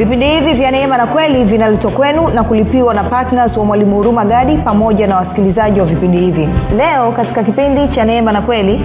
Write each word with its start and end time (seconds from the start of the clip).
vipindi 0.00 0.26
hivi 0.26 0.52
vya 0.52 0.70
neema 0.70 0.96
na 0.96 1.06
kweli 1.06 1.44
vinaletwa 1.44 1.90
kwenu 1.90 2.28
na 2.28 2.44
kulipiwa 2.44 2.94
na 2.94 3.04
ptns 3.04 3.56
wa 3.56 3.64
mwalimu 3.64 3.96
huruma 3.96 4.24
gadi 4.24 4.56
pamoja 4.56 5.06
na 5.06 5.16
wasikilizaji 5.16 5.80
wa 5.80 5.86
vipindi 5.86 6.18
hivi. 6.18 6.48
Leo 6.76 7.12
katika 7.12 7.42
kipindi 7.44 7.88
cha 7.94 8.04
neema 8.04 8.32
na 8.32 8.42
kweli. 8.42 8.80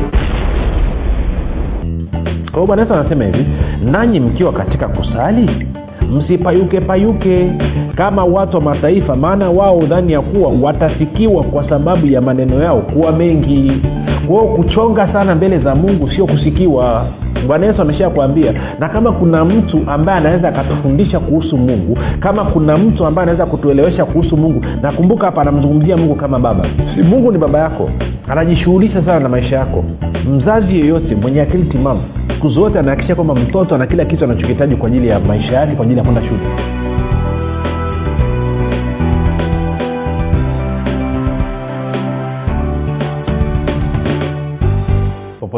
Kwa 2.51 2.61
hiyo 2.61 2.73
anasema 2.73 3.25
hivi 3.25 3.45
nanyi 3.91 4.19
mkiwa 4.19 4.53
katika 4.53 4.87
kusali 4.87 5.67
msipayuke 6.11 6.81
payuke 6.81 7.51
kama 7.95 8.25
watu 8.25 8.57
wa 8.57 8.63
mataifa 8.63 9.15
maana 9.15 9.49
wao 9.49 9.77
udhani 9.77 10.13
ya 10.13 10.21
kuwa 10.21 10.51
watasikiwa 10.61 11.43
kwa 11.43 11.69
sababu 11.69 12.07
ya 12.07 12.21
maneno 12.21 12.63
yao 12.63 12.81
kuwa 12.81 13.11
mengi 13.11 13.81
kwao 14.27 14.47
kuchonga 14.47 15.13
sana 15.13 15.35
mbele 15.35 15.59
za 15.59 15.75
mungu 15.75 16.09
sio 16.11 16.25
kusikiwa. 16.27 17.05
Bwana 17.47 17.65
yesu 17.65 17.81
amesha 17.81 18.09
kuambia 18.09 18.53
na 18.79 18.89
kama 18.89 19.11
kuna 19.11 19.45
mtu 19.45 19.79
ambaye 19.87 20.17
anaweza 20.17 20.49
akatufundisha 20.49 21.19
kuhusu 21.19 21.57
mungu 21.57 21.97
kama 22.19 22.43
kuna 22.45 22.77
mtu 22.77 23.05
ambaye 23.05 23.23
anaweza 23.23 23.45
kutuelewesha 23.45 24.05
kuhusu 24.05 24.37
mungu 24.37 24.65
nakumbuka 24.81 25.25
hapa 25.25 25.41
anamzungumzia 25.41 25.97
mungu 25.97 26.15
kama 26.15 26.39
baba. 26.39 26.65
Si 26.95 27.01
mungu 27.03 27.31
ni 27.31 27.37
baba 27.37 27.59
yako 27.59 27.89
anajishughulisha 28.27 29.05
sana 29.05 29.19
na 29.19 29.29
maisha 29.29 29.55
yako. 29.55 29.83
Mzazi 30.31 30.79
yeyote 30.79 31.15
mwenye 31.15 31.41
akili 31.41 31.63
timamu 31.63 32.01
siku 32.35 32.49
zote 32.49 32.79
anahakikisha 32.79 33.15
kwamba 33.15 33.35
mtoto 33.35 33.75
ana 33.75 33.87
kila 33.87 34.05
kitu 34.05 34.23
anachokihitaji 34.23 34.75
kwa 34.75 34.87
ajili 34.87 35.07
ya 35.07 35.19
maisha 35.19 35.53
yake 35.55 35.75
kwa 35.75 35.85
ajili 35.85 35.97
ya 35.97 36.03
kwenda 36.03 36.21
shule 36.21 36.39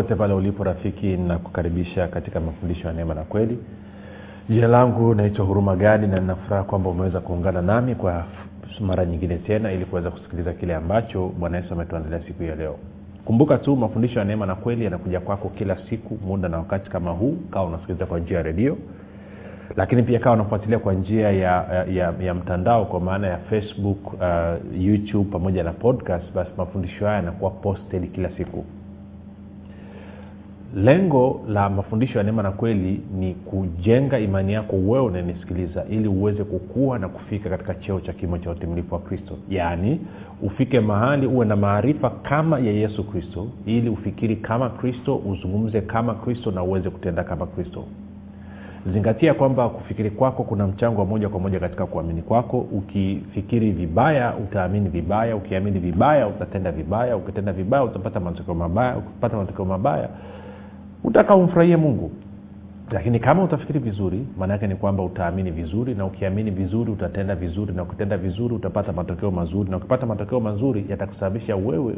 popote 0.07 0.19
pale 0.19 0.33
ulipo 0.33 0.63
rafiki 0.63 1.17
nakukaribisha 1.17 2.07
katika 2.07 2.39
mafundisho 2.39 2.87
ya 2.87 2.93
neema 2.93 3.13
na 3.13 3.23
kweli. 3.23 3.59
Jina 4.49 4.67
langu 4.67 5.15
naitwa 5.15 5.45
huruma 5.45 5.75
gadi 5.75 6.07
na 6.07 6.19
ninafuraha 6.19 6.63
kwamba 6.63 6.89
umeweza 6.89 7.19
kuungana 7.19 7.61
nami 7.61 7.95
kwa 7.95 8.23
mara 8.79 9.05
nyingine 9.05 9.37
tena 9.37 9.71
ili 9.71 9.85
kuweza 9.85 10.11
kusikiliza 10.11 10.53
kile 10.53 10.75
ambacho 10.75 11.31
bwana 11.39 11.57
yesu 11.57 11.73
ametuandalia 11.73 12.27
siku 12.27 12.43
ya 12.43 12.55
leo. 12.55 12.75
Kumbuka 13.25 13.57
tu 13.57 13.75
mafundisho 13.75 14.19
ya 14.19 14.25
neema 14.25 14.45
na 14.45 14.55
kweli 14.55 14.83
yanakuja 14.83 15.19
kwako 15.19 15.49
kila 15.49 15.77
siku 15.89 16.17
muda 16.27 16.49
na 16.49 16.57
wakati 16.57 16.89
kama 16.89 17.11
huu. 17.11 17.37
Kawa 17.51 17.65
unasikiliza 17.65 18.05
kwa 18.05 18.19
njia 18.19 18.37
ya 18.37 18.43
redio. 18.43 18.77
Lakini 19.75 20.03
pia 20.03 20.19
kawa 20.19 20.35
unafuatilia 20.35 20.79
kwa 20.79 20.93
njia 20.93 21.31
ya, 21.31 21.83
ya, 21.93 22.13
ya 22.21 22.33
mtandao 22.33 22.85
kwa 22.85 22.99
maana 22.99 23.27
ya 23.27 23.37
facebook 23.37 24.13
uh, 24.13 24.21
youtube 24.81 25.29
pamoja 25.31 25.63
na 25.63 25.73
podcast. 25.73 26.33
Basi 26.35 26.51
mafundisho 26.57 27.05
haya 27.05 27.15
yanakuwa 27.17 27.51
posted 27.51 28.11
kila 28.11 28.29
siku 28.29 28.65
lengo 30.75 31.41
la 31.47 31.69
mafundisho 31.69 32.17
ya 32.17 32.23
neema 32.23 32.43
na 32.43 32.51
kweli 32.51 33.01
ni 33.19 33.33
kujenga 33.33 34.19
imani 34.19 34.53
yako 34.53 34.75
wewe 34.75 34.99
unanisikiliza 34.99 35.85
ili 35.89 36.07
uweze 36.07 36.43
kukua 36.43 36.99
na 36.99 37.09
kufika 37.09 37.49
katika 37.49 37.75
cheo 37.75 37.99
cha 37.99 38.13
kimo 38.13 38.37
cha 38.37 38.51
utimilifu 38.51 38.93
wa 38.93 38.99
kristo. 39.01 39.37
Yaani 39.49 39.99
ufike 40.41 40.79
mahali 40.79 41.27
uwe 41.27 41.45
na 41.45 41.55
maarifa 41.55 42.09
kama 42.09 42.59
ya 42.59 42.71
yesu 42.71 43.03
kristo 43.03 43.47
ili 43.65 43.89
ufikiri 43.89 44.35
kama 44.35 44.69
kristo 44.69 45.15
uzungumze 45.15 45.81
kama 45.81 46.13
kristo 46.13 46.51
na 46.51 46.63
uweze 46.63 46.89
kutenda 46.89 47.23
kama 47.23 47.45
kristo. 47.47 47.83
Zingatia 48.93 49.33
kwamba 49.33 49.69
kufikiri 49.69 50.09
kwako 50.11 50.43
kuna 50.43 50.67
mchango 50.67 51.01
wa 51.01 51.07
moja 51.07 51.29
kwa 51.29 51.39
moja 51.39 51.59
katika 51.59 51.85
kuamini 51.85 52.21
kwako. 52.21 52.59
Ukifikiri 52.59 53.71
vibaya 53.71 54.35
utaamini 54.35 54.89
vibaya. 54.89 55.35
Ukiamini 55.35 55.79
vibaya 55.79 56.27
utatenda 56.27 56.71
vibaya. 56.71 57.17
Ukitenda 57.17 57.53
vibaya 57.53 57.83
utapata 57.83 58.19
matokeo 58.19 58.53
mabaya. 58.53 58.97
Ukipata 58.97 59.37
matokeo 59.37 59.65
mabaya 59.65 60.09
utaka 61.07 61.35
umfurahie 61.35 61.77
mungu. 61.77 62.11
Lakini 62.91 63.19
kama 63.19 63.43
utafikiri 63.43 63.79
vizuri 63.79 64.25
maana 64.37 64.53
yake 64.53 64.67
ni 64.67 64.75
kwamba 64.75 65.03
utaamini 65.03 65.51
vizuri 65.51 65.95
na 65.95 66.05
ukiamini 66.05 66.51
vizuri 66.51 66.91
utatenda 66.91 67.35
vizuri 67.35 67.73
na 67.73 67.83
ukitenda 67.83 68.17
vizuri 68.17 68.55
utapata 68.55 68.93
matokeo 68.93 69.31
mazuri 69.31 69.69
na 69.71 69.77
ukipata 69.77 70.05
matokeo 70.05 70.39
mazuri 70.39 70.85
yatakusababisha 70.89 71.55
wewe 71.55 71.95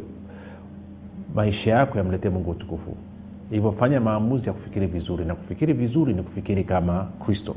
maisha 1.34 1.70
yako 1.70 1.98
yamletee 1.98 2.28
mungu 2.28 2.50
utukufu. 2.50 2.96
Hivyo 3.50 3.72
fanya 3.72 4.00
maamuzi 4.00 4.46
ya 4.46 4.52
kufikiri 4.52 4.86
vizuri 4.86 5.24
na 5.24 5.34
kufikiri 5.34 5.72
vizuri 5.72 6.14
ni 6.14 6.22
kufikiri 6.22 6.64
kama 6.64 7.06
kristo. 7.26 7.56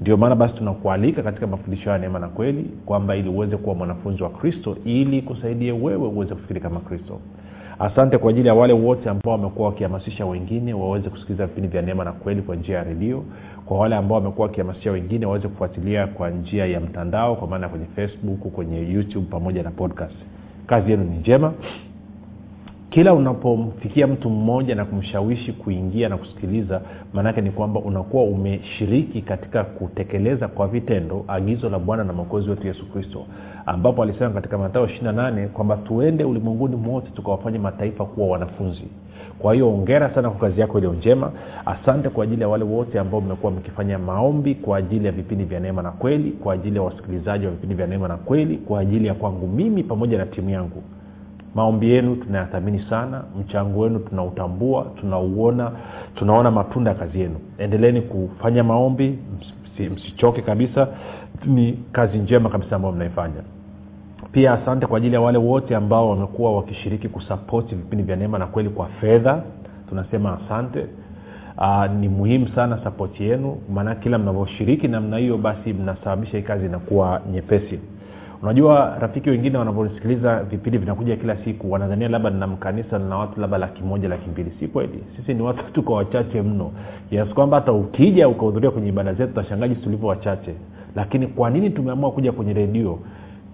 Ndio 0.00 0.16
maana 0.16 0.34
basi 0.36 0.54
tunakualika 0.54 1.22
katika 1.22 1.46
mafundisho 1.46 1.90
ya 1.90 1.98
neema 1.98 2.18
na 2.18 2.28
kweli 2.28 2.70
kwamba 2.86 3.16
ili 3.16 3.28
uweze 3.28 3.56
kuwa 3.56 3.74
mwanafunzi 3.74 4.22
wa 4.22 4.30
kristo 4.30 4.76
ili 4.84 5.22
kusaidie 5.22 5.72
wewe 5.72 6.08
uweze 6.08 6.34
kufikiri 6.34 6.60
kama 6.60 6.80
kristo 6.80 7.20
asante 7.78 8.18
kwa 8.18 8.30
ajili 8.30 8.48
ya 8.48 8.54
wale 8.54 8.72
wote 8.72 9.10
ambao 9.10 9.32
wamekuwa 9.32 9.68
wakihamasisha 9.68 10.26
wengine 10.26 10.74
waweze 10.74 11.08
kusikiliza 11.10 11.46
vipindi 11.46 11.68
vya 11.68 11.82
neema 11.82 12.04
na 12.04 12.12
kweli 12.12 12.42
kwa 12.42 12.56
njia 12.56 12.76
ya 12.76 12.84
redio. 12.84 13.24
Kwa 13.66 13.78
wale 13.78 13.96
ambao 13.96 14.18
wamekuwa 14.18 14.46
wakihamasisha 14.46 14.90
wengine 14.92 15.26
waweze 15.26 15.48
kufuatilia 15.48 16.06
kwa 16.06 16.30
njia 16.30 16.66
ya 16.66 16.80
mtandao 16.80 17.36
kwa 17.36 17.48
maana 17.48 17.68
kwenye 17.68 17.84
facebook 17.86 18.38
kwenye 18.40 18.92
youtube 18.92 19.26
pamoja 19.30 19.62
na 19.62 19.70
podcast. 19.70 20.14
Kazi 20.66 20.90
yenu 20.90 21.04
ni 21.04 21.16
njema 21.16 21.52
kila 22.96 23.14
unapomfikia 23.14 24.06
mtu 24.06 24.30
mmoja 24.30 24.74
na 24.74 24.84
kumshawishi 24.84 25.52
kuingia 25.52 26.08
na 26.08 26.16
kusikiliza 26.16 26.80
maanaake 27.12 27.40
ni 27.40 27.50
kwamba 27.50 27.80
unakuwa 27.80 28.24
umeshiriki 28.24 29.22
katika 29.22 29.64
kutekeleza 29.64 30.48
kwa 30.48 30.68
vitendo 30.68 31.24
agizo 31.28 31.68
la 31.68 31.78
bwana 31.78 32.04
na 32.04 32.12
mwokozi 32.12 32.50
wetu 32.50 32.66
yesu 32.66 32.86
kristo 32.92 33.24
ambapo 33.66 34.02
alisema 34.02 34.30
katika 34.30 34.58
matao 34.58 34.86
28 34.86 35.48
kwamba 35.48 35.76
tuende 35.76 36.24
ulimwenguni 36.24 36.76
mwote 36.76 37.10
tukawafanya 37.14 37.58
mataifa 37.58 38.04
kuwa 38.04 38.28
wanafunzi. 38.28 38.88
Kwa 39.38 39.54
hiyo 39.54 39.74
ongera 39.74 40.14
sana 40.14 40.30
kwa 40.30 40.48
kazi 40.48 40.60
yako 40.60 40.78
iliyo 40.78 40.92
njema. 40.92 41.32
Asante 41.66 42.08
kwa 42.08 42.24
ajili 42.24 42.42
ya 42.42 42.48
wale 42.48 42.64
wote 42.64 42.98
ambao 42.98 43.20
mmekuwa 43.20 43.52
mkifanya 43.52 43.98
maombi 43.98 44.54
kwa 44.54 44.78
ajili 44.78 45.06
ya 45.06 45.12
vipindi 45.12 45.44
vya 45.44 45.60
neema 45.60 45.82
na 45.82 45.90
kweli 45.90 46.30
kwa 46.30 46.54
ajili 46.54 46.76
ya 46.76 46.82
wasikilizaji 46.82 47.46
wa 47.46 47.50
vipindi 47.52 47.74
vya 47.74 47.86
neema 47.86 48.08
na 48.08 48.16
kweli 48.16 48.56
kwa 48.56 48.80
ajili 48.80 49.06
ya 49.06 49.14
kwangu 49.14 49.48
mimi 49.48 49.82
pamoja 49.82 50.18
na 50.18 50.26
timu 50.26 50.50
yangu 50.50 50.82
maombi 51.56 51.90
yenu 51.90 52.16
tunayathamini 52.16 52.78
sana 52.90 53.22
mchango 53.40 53.80
wenu 53.80 53.98
tunautambua 53.98 54.86
tunauona 55.00 55.70
tunaona 56.14 56.50
matunda 56.50 56.90
ya 56.90 56.96
kazi 56.96 57.20
yenu. 57.20 57.36
Endeleeni 57.58 58.00
kufanya 58.00 58.64
maombi 58.64 59.18
msichoke 59.94 60.42
kabisa. 60.42 60.88
Ni 61.46 61.78
kazi 61.92 62.18
njema 62.18 62.48
kabisa 62.48 62.76
ambayo 62.76 62.94
mnaifanya. 62.94 63.40
Pia 64.32 64.52
asante 64.52 64.86
kwa 64.86 64.98
ajili 64.98 65.14
ya 65.14 65.20
wale 65.20 65.38
wote 65.38 65.76
ambao 65.76 66.10
wamekuwa 66.10 66.56
wakishiriki 66.56 67.08
kusapoti 67.08 67.74
vipindi 67.74 68.04
vya 68.04 68.16
neema 68.16 68.38
na 68.38 68.46
kweli 68.46 68.68
kwa 68.68 68.86
fedha. 68.86 69.42
Tunasema 69.88 70.38
asante. 70.44 70.86
Aa, 71.58 71.88
ni 71.88 72.08
muhimu 72.08 72.48
sana 72.48 72.78
sapoti 72.84 73.24
yenu. 73.24 73.56
Maana 73.74 73.94
kila 73.94 74.18
mnavyoshiriki 74.18 74.88
namna 74.88 75.16
hiyo 75.16 75.38
basi 75.38 75.72
mnasababisha 75.72 76.36
hii 76.36 76.42
kazi 76.44 76.66
inakuwa 76.66 77.20
nyepesi 77.32 77.78
unajua 78.42 78.96
rafiki 78.98 79.30
wengine 79.30 79.58
wanavyosikiliza 79.58 80.42
vipindi 80.42 80.78
vinakuja 80.78 81.16
kila 81.16 81.36
siku 81.44 81.72
wanadhania 81.72 82.08
labda 82.08 82.30
nina 82.30 82.46
mkanisa 82.46 82.98
na 82.98 83.16
watu 83.16 83.40
labda 83.40 83.58
laki 83.58 83.82
moja 83.82 84.08
laki 84.08 84.30
mbili. 84.30 84.52
Si 84.60 84.68
kweli. 84.68 85.04
Sisi 85.16 85.34
ni 85.34 85.42
watu 85.42 85.72
tuko 85.72 85.92
wachache 85.92 86.42
mno. 86.42 86.72
Kiasi 87.10 87.34
kwamba 87.34 87.56
hata 87.56 87.72
ukija 87.72 88.28
ukahudhuria 88.28 88.70
kwenye 88.70 88.88
ibada 88.88 89.14
zetu 89.14 89.34
tashangaji 89.34 89.74
tulivyo 89.74 90.08
wachache. 90.08 90.54
Lakini 90.96 91.26
kwa 91.26 91.50
nini 91.50 91.70
tumeamua 91.70 92.10
kuja 92.10 92.32
kwenye 92.32 92.52
redio 92.52 92.98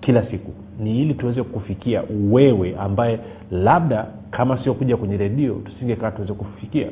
kila 0.00 0.26
siku? 0.31 0.53
Ni 0.78 1.03
ili 1.03 1.14
tuweze 1.14 1.43
kufikia 1.43 2.03
wewe 2.31 2.76
ambaye 2.78 3.19
labda 3.50 4.06
kama 4.31 4.62
sio 4.64 4.75
kuja 4.75 4.97
kwenye 4.97 5.16
redio 5.16 5.54
tusingekaa 5.54 6.10
tuweze 6.10 6.32
kufikia. 6.32 6.88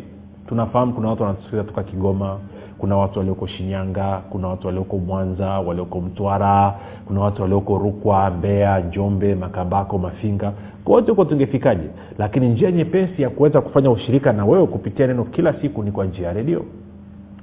Tunafahamu 0.49 0.93
kuna 0.93 1.09
watu 1.09 1.23
wanatusikiliza 1.23 1.65
toka 1.69 1.83
kigoma 1.83 2.39
kuna 2.81 2.97
watu 2.97 3.19
walioko 3.19 3.47
shinyanga 3.47 4.21
kuna 4.31 4.49
watu 4.49 4.67
walioko 4.67 4.99
mwanza 4.99 5.47
walioko 5.61 6.01
mtwara 6.01 6.75
kuna 7.07 7.21
watu 7.21 7.43
walioko 7.43 7.79
rukwa 7.79 8.31
mbeya 8.31 8.81
njombe 8.81 9.35
makabako 9.35 9.99
mafinga. 9.99 10.53
Kote 10.85 11.11
huko 11.11 11.25
tungefikaje? 11.25 11.89
Lakini 12.19 12.49
njia 12.49 12.71
nyepesi 12.73 13.23
ya 13.23 13.31
kuweza 13.31 13.61
kufanya 13.61 13.91
ushirika 13.91 14.33
na 14.33 14.45
wewe 14.45 14.67
kupitia 14.67 15.07
neno 15.07 15.25
kila 15.25 15.53
siku 15.61 15.83
ni 15.83 15.93
kwa 15.93 16.05
njia 16.07 16.27
ya 16.27 16.33
redio. 16.33 16.65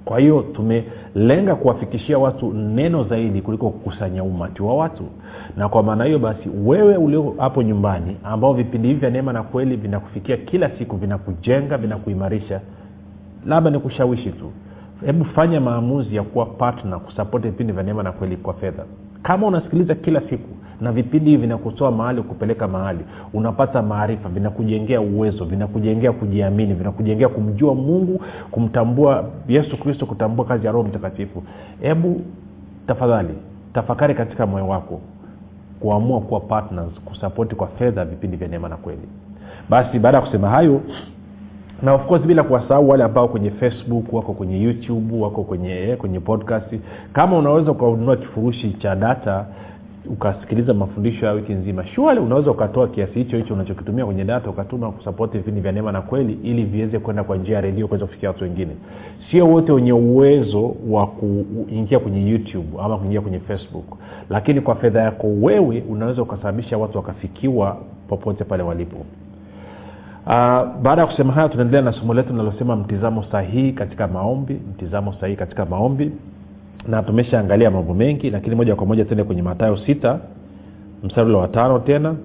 Kwa 0.05 0.19
hiyo 0.19 0.45
tumelenga 0.55 1.55
kuwafikishia 1.55 2.17
watu 2.19 2.53
neno 2.53 3.03
zaidi 3.03 3.41
kuliko 3.41 3.69
kukusanya 3.69 4.23
umati 4.23 4.63
wa 4.63 4.75
watu. 4.77 5.03
Na 5.57 5.69
kwa 5.69 5.83
maana 5.83 6.03
hiyo 6.03 6.19
basi 6.19 6.49
wewe 6.65 6.97
ulio 6.97 7.35
hapo 7.37 7.63
nyumbani 7.63 8.17
ambao 8.23 8.53
vipindi 8.53 8.87
hivi 8.87 8.99
vya 8.99 9.09
neema 9.09 9.33
na 9.33 9.43
kweli 9.43 9.75
vinakufikia 9.75 10.37
kila 10.37 10.69
siku 10.69 10.95
vinakujenga 10.97 11.77
vinakuimarisha 11.77 12.61
labda 13.45 13.69
ni 13.69 13.79
kushawishi 13.79 14.29
tu 14.29 14.51
hebu 15.05 15.25
fanya 15.25 15.61
maamuzi 15.61 16.15
ya 16.15 16.23
kuwa 16.23 16.45
patna 16.45 16.99
kusapoti 16.99 17.47
vipindi 17.49 17.73
vya 17.73 17.83
neema 17.83 18.03
na 18.03 18.11
kweli 18.11 18.37
kwa 18.37 18.53
fedha. 18.53 18.83
Kama 19.23 19.47
unasikiliza 19.47 19.95
kila 19.95 20.21
siku 20.29 20.49
na 20.81 20.91
vipindi 20.91 21.29
hivi 21.29 21.41
vinakutoa 21.41 21.91
mahali 21.91 22.21
kupeleka 22.21 22.67
mahali 22.67 22.99
unapata 23.33 23.81
maarifa 23.81 24.29
vinakujengea 24.29 25.01
uwezo 25.01 25.45
vinakujengea 25.45 26.11
kujiamini 26.11 26.73
vinakujengea 26.73 27.29
kumjua 27.29 27.75
mungu 27.75 28.21
kumtambua 28.51 29.29
yesu 29.47 29.77
kristo 29.77 30.05
kutambua 30.05 30.45
kazi 30.45 30.65
ya 30.65 30.71
roho 30.71 30.87
mtakatifu. 30.87 31.43
Hebu 31.81 32.21
tafadhali 32.87 33.33
tafakari 33.73 34.15
katika 34.15 34.45
moyo 34.47 34.67
wako 34.67 35.01
kuamua 35.79 36.21
kuwa 36.21 36.39
partners 36.39 36.93
kusapoti 37.05 37.55
kwa 37.55 37.67
fedha 37.67 38.05
vipindi 38.05 38.37
vya 38.37 38.47
neema 38.47 38.69
na 38.69 38.77
kweli. 38.77 39.07
Basi 39.69 39.99
baada 39.99 40.17
ya 40.17 40.23
kusema 40.25 40.49
hayo 40.49 40.81
na 41.81 41.93
of 41.93 42.05
course 42.07 42.21
bila 42.25 42.43
kuwasahau 42.43 42.89
wale 42.89 43.03
ambao 43.03 43.27
kwenye 43.27 43.51
facebook 43.51 44.13
wako 44.13 44.33
kwenye 44.33 44.61
youtube 44.61 45.19
wako 45.19 45.43
kwenye 45.43 45.95
kwenye 45.97 46.19
podcast. 46.19 46.73
Kama 47.13 47.37
unaweza 47.37 47.71
ukanunua 47.71 48.17
kifurushi 48.17 48.73
cha 48.73 48.95
data 48.95 49.45
ukasikiliza 50.09 50.73
mafundisho 50.73 51.25
ya 51.25 51.31
wiki 51.31 51.53
nzima 51.53 51.85
shuali 51.87 52.19
unaweza 52.19 52.51
ukatoa 52.51 52.87
kiasi 52.87 53.13
hicho 53.13 53.37
hicho 53.37 53.53
unachokitumia 53.53 54.05
kwenye 54.05 54.23
data 54.25 54.49
ukatuma 54.49 54.91
kusapoti 54.91 55.37
vipindi 55.37 55.61
vya 55.61 55.71
neema 55.71 55.91
na 55.91 56.01
kweli 56.01 56.33
ili 56.43 56.63
viweze 56.63 56.99
kwenda 56.99 57.23
kwa 57.23 57.37
njia 57.37 57.55
ya 57.55 57.61
redio 57.61 57.87
kuweza 57.87 58.05
kufikia 58.05 58.29
watu 58.29 58.43
wengine. 58.43 58.71
Sio 59.31 59.47
wote 59.47 59.71
wenye 59.71 59.93
uwezo 59.93 60.75
wa 60.89 61.07
kuingia 61.07 61.99
kwenye 61.99 62.29
youtube 62.31 62.67
ama 62.83 62.97
kuingia 62.97 63.21
kwenye 63.21 63.39
facebook. 63.39 63.85
Lakini 64.29 64.61
kwa 64.61 64.75
fedha 64.75 65.01
yako 65.01 65.27
wewe 65.27 65.83
unaweza 65.89 66.21
ukasababisha 66.21 66.77
watu 66.77 66.97
wakafikiwa 66.97 67.77
popote 68.07 68.43
pale 68.43 68.63
walipo 68.63 68.97
Uh, 70.27 70.33
baada 70.81 71.01
ya 71.01 71.07
kusema 71.07 71.33
hayo 71.33 71.47
tunaendelea 71.47 71.81
na 71.81 71.91
somo 71.91 72.13
letu 72.13 72.29
linalosema 72.31 72.75
mtizamo 72.75 73.23
sahihi 73.31 73.71
katika 73.71 74.07
maombi 74.07 74.53
mtizamo 74.53 75.13
sahihi 75.19 75.37
katika 75.37 75.65
maombi. 75.65 76.11
Na 76.87 77.03
tumeshaangalia 77.03 77.71
mambo 77.71 77.93
mengi 77.93 78.29
lakini 78.29 78.55
moja 78.55 78.75
kwa 78.75 78.85
moja 78.85 79.05
tuende 79.05 79.23
kwenye 79.23 79.41
matayo 79.41 79.77
sita 79.77 80.19
mstari 81.03 81.33
wa 81.33 81.47
tano 81.47 81.79
tena. 81.79 82.15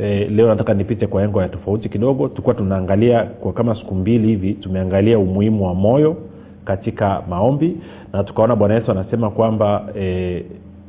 E, 0.00 0.24
leo 0.24 0.48
nataka 0.48 0.74
nipite 0.74 1.06
kwa 1.06 1.22
engo 1.22 1.42
ya 1.42 1.48
tofauti 1.48 1.88
kidogo. 1.88 2.28
Tulikuwa 2.28 2.54
tunaangalia 2.54 3.22
kwa 3.22 3.52
kama 3.52 3.74
siku 3.74 3.94
mbili 3.94 4.28
hivi 4.28 4.54
tumeangalia 4.54 5.18
umuhimu 5.18 5.66
wa 5.66 5.74
moyo 5.74 6.16
katika 6.64 7.22
maombi. 7.28 7.76
Na 8.12 8.24
tukaona 8.24 8.56
bwana 8.56 8.74
yesu 8.74 8.90
anasema 8.90 9.30
kwamba 9.30 9.84
e, 9.98 10.44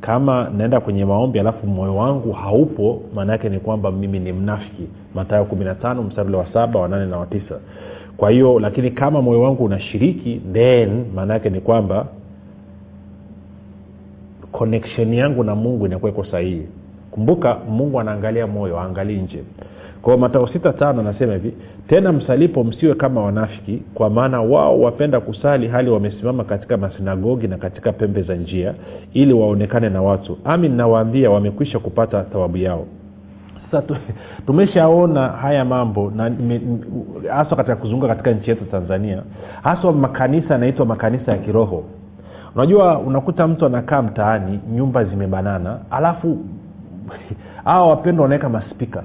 kama 0.06 0.50
naenda 0.56 0.80
kwenye 0.80 1.04
maombi 1.04 1.40
alafu 1.40 1.66
moyo 1.66 1.96
wangu 1.96 2.32
haupo 2.32 3.02
maana 3.14 3.32
yake 3.32 3.48
ni 3.48 3.58
kwamba 3.58 3.90
mimi 3.92 4.18
ni 4.20 4.32
mnafiki. 4.32 4.88
Matayo 5.14 5.44
kumi 5.44 5.64
na 5.64 5.74
tano 5.74 6.02
mstari 6.02 6.34
wa 6.34 6.46
saba 6.52 6.80
wa 6.80 6.88
nane 6.88 7.06
na 7.06 7.18
wa 7.18 7.26
tisa. 7.26 7.58
Kwa 8.16 8.30
hiyo 8.30 8.58
lakini 8.60 8.90
kama 8.90 9.22
moyo 9.22 9.40
wangu 9.42 9.64
unashiriki 9.64 10.40
then 10.52 11.04
maana 11.14 11.34
yake 11.34 11.50
ni 11.50 11.60
kwamba 11.60 12.06
connection 14.52 15.14
yangu 15.14 15.44
na 15.44 15.54
mungu 15.54 15.86
inakuwa 15.86 16.10
iko 16.10 16.24
sahihi. 16.24 16.66
Kumbuka 17.10 17.54
mungu 17.68 18.00
anaangalia 18.00 18.46
moyo 18.46 18.80
aangalii 18.80 19.16
nje. 19.16 19.44
Kwao 20.02 20.16
matao 20.18 20.46
sita 20.46 20.72
tano 20.72 21.00
anasema 21.00 21.32
hivi 21.32 21.54
tena 21.88 22.12
msalipo 22.12 22.64
msiwe 22.64 22.94
kama 22.94 23.22
wanafiki 23.22 23.82
kwa 23.94 24.10
maana 24.10 24.40
wao 24.42 24.80
wapenda 24.80 25.20
kusali 25.20 25.68
hali 25.68 25.90
wamesimama 25.90 26.44
katika 26.44 26.76
masinagogi 26.76 27.48
na 27.48 27.58
katika 27.58 27.92
pembe 27.92 28.22
za 28.22 28.34
njia 28.34 28.74
ili 29.12 29.32
waonekane 29.32 29.88
na 29.88 30.02
watu. 30.02 30.38
Ami 30.44 30.68
nawaambia 30.68 31.30
wamekwisha 31.30 31.78
kupata 31.78 32.22
thawabu 32.22 32.56
yao. 32.56 32.86
Sasa 33.70 33.96
tumeshaona 34.46 35.28
haya 35.28 35.64
mambo 35.64 36.12
na 36.16 36.32
haswa 37.34 37.56
katika 37.56 37.76
kuzunguka 37.76 38.08
katika 38.08 38.30
nchi 38.30 38.50
yetu 38.50 38.64
tanzania 38.64 39.22
haswa 39.62 39.92
makanisa 39.92 40.54
yanaitwa 40.54 40.86
makanisa 40.86 41.32
ya 41.32 41.38
kiroho. 41.38 41.84
Unajua 42.54 42.98
unakuta 42.98 43.48
mtu 43.48 43.66
anakaa 43.66 44.02
mtaani 44.02 44.60
nyumba 44.74 45.04
zimebanana 45.04 45.78
alafu 45.90 46.38
hawa 47.64 47.88
wapendwa 47.88 48.22
wanaweka 48.22 48.48
maspika 48.48 49.02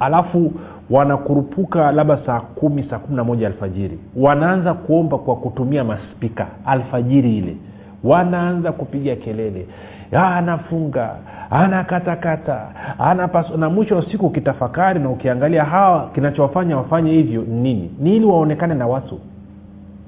alafu 0.00 0.52
wanakurupuka 0.90 1.92
labda 1.92 2.18
saa 2.26 2.40
kumi 2.40 2.82
saa 2.90 2.98
kumi 2.98 3.16
na 3.16 3.24
moja 3.24 3.46
alfajiri. 3.46 3.98
Wanaanza 4.16 4.74
kuomba 4.74 5.18
kwa 5.18 5.36
kutumia 5.36 5.84
maspika 5.84 6.46
alfajiri 6.66 7.38
ile. 7.38 7.56
Wanaanza 8.04 8.72
kupiga 8.72 9.16
kelele. 9.16 9.66
Anafunga 10.12 11.10
anakatakata 11.50 12.66
anapas 12.98 13.50
na 13.56 13.70
mwisho 13.70 13.96
wa 13.96 14.10
siku 14.10 14.26
ukitafakari 14.26 15.00
na 15.00 15.10
ukiangalia 15.10 15.64
hawa 15.64 16.10
kinachowafanya 16.14 16.76
wafanye 16.76 17.12
hivyo 17.12 17.42
nini? 17.42 17.90
Ni 18.00 18.16
ili 18.16 18.24
waonekane 18.26 18.74
na 18.74 18.86
watu. 18.86 19.18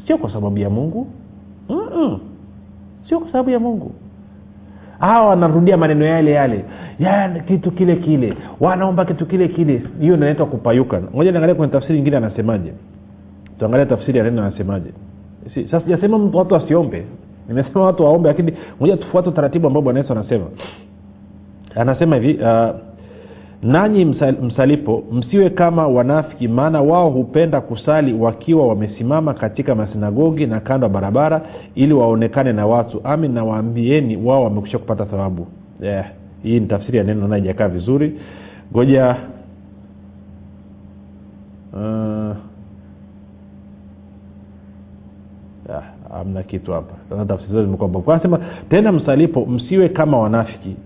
Sio 0.07 0.19
kwa 0.19 0.33
sababu 0.33 0.59
ya 0.59 0.71
mungu. 0.71 1.07
Mm-mm. 1.69 2.21
sio 3.09 3.19
kwa 3.21 3.33
sababu 3.33 3.51
ya 3.51 3.59
mungu 3.61 3.93
hawa 5.01 5.29
wanarudia 5.29 5.77
maneno 5.77 6.05
yale 6.05 6.31
yale. 6.31 6.65
Ya 6.99 7.29
kitu 7.49 7.71
kile 7.71 7.97
kile. 7.97 8.35
Wanaomba 8.61 9.05
kitu 9.05 9.27
kile 9.27 9.49
kile. 9.49 9.83
Hiyo 10.01 10.15
inaitwa 10.15 10.47
kupayuka. 10.47 11.01
Moja 11.15 11.31
niangalia 11.31 11.55
kwenye 11.55 11.73
tafsiri 11.73 11.95
nyingine 11.95 12.17
anasemaje. 12.17 12.73
Tuangalia 13.59 13.87
tafsiri 13.87 14.19
ya 14.19 14.25
neno 14.25 14.43
anasemaje. 14.43 14.93
Si, 15.55 15.65
sasa 15.65 15.81
sijasema 15.81 16.31
watu 16.33 16.55
wasiombe. 16.55 17.05
Nimesema 17.49 17.85
watu 17.85 18.05
waombe 18.05 18.29
lakini 18.29 18.53
moja 18.81 18.97
tufuate 18.97 19.29
utaratibu 19.29 19.67
ambao 19.67 19.83
bwana 19.83 19.99
yesu 20.01 20.13
anasema. 20.13 20.45
Anasema 21.75 22.17
hivi 22.17 22.43
uh, 22.43 22.71
nanyi 23.63 24.05
msalipo 24.43 25.05
msiwe 25.13 25.51
kama 25.51 25.89
wanafiki 25.89 26.49
maana 26.49 26.81
wao 26.83 27.11
hupenda 27.11 27.61
kusali 27.61 28.13
wakiwa 28.15 28.67
wamesimama 28.69 29.35
katika 29.35 29.75
masinagogi 29.75 30.47
na 30.47 30.61
kando 30.61 30.87
ya 30.87 30.93
barabara 30.93 31.43
ili 31.75 31.93
waonekane 31.93 32.53
na 32.53 32.67
watu. 32.67 33.01
Ami 33.05 33.29
nawaambieni 33.29 34.17
wao 34.17 34.45
wamekusha 34.45 34.79
kupata 34.79 35.05
thawabu. 35.07 35.47
Yeah. 35.81 36.07
hii 36.43 36.61
ni 36.61 36.67
tafsiri 36.67 36.99
ya 36.99 37.05
neno 37.05 37.29
naijakaa 37.29 37.69
vizuri. 37.69 38.21
Ngoja 38.73 39.17
uh, 41.73 42.37
kitu 46.47 46.73
hapa. 46.73 47.25
Tafsiri 47.27 47.63
zimekuwa 47.65 48.15
anasema 48.15 48.41
tena 48.71 48.93
msalipo 48.93 49.47
msiwe 49.47 49.89
kama 49.89 50.19
wanafiki 50.19 50.77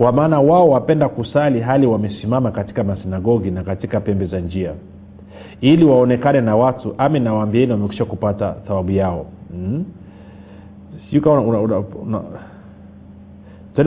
kwa 0.00 0.12
maana 0.12 0.40
wao 0.40 0.68
wapenda 0.70 1.08
kusali 1.08 1.60
hali 1.60 1.86
wamesimama 1.86 2.50
katika 2.50 2.84
masinagogi 2.84 3.50
na 3.50 3.62
katika 3.62 4.00
pembe 4.00 4.26
za 4.26 4.40
njia. 4.40 4.72
Ili 5.60 5.84
waonekane 5.84 6.40
na 6.40 6.56
watu 6.56 6.94
ami 6.98 7.20
nawaambieni 7.20 7.72
wamekisha 7.72 8.04
kupata 8.04 8.52
thawabu 8.52 8.90
yao. 8.90 9.26
Mm? 9.54 9.84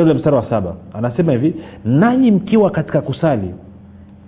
ule 0.03 0.13
mstari 0.13 0.35
wa 0.35 0.49
saba. 0.49 0.75
Anasema 0.93 1.31
hivi 1.31 1.55
nanyi 1.85 2.31
mkiwa 2.31 2.69
katika 2.71 3.01
kusali 3.01 3.53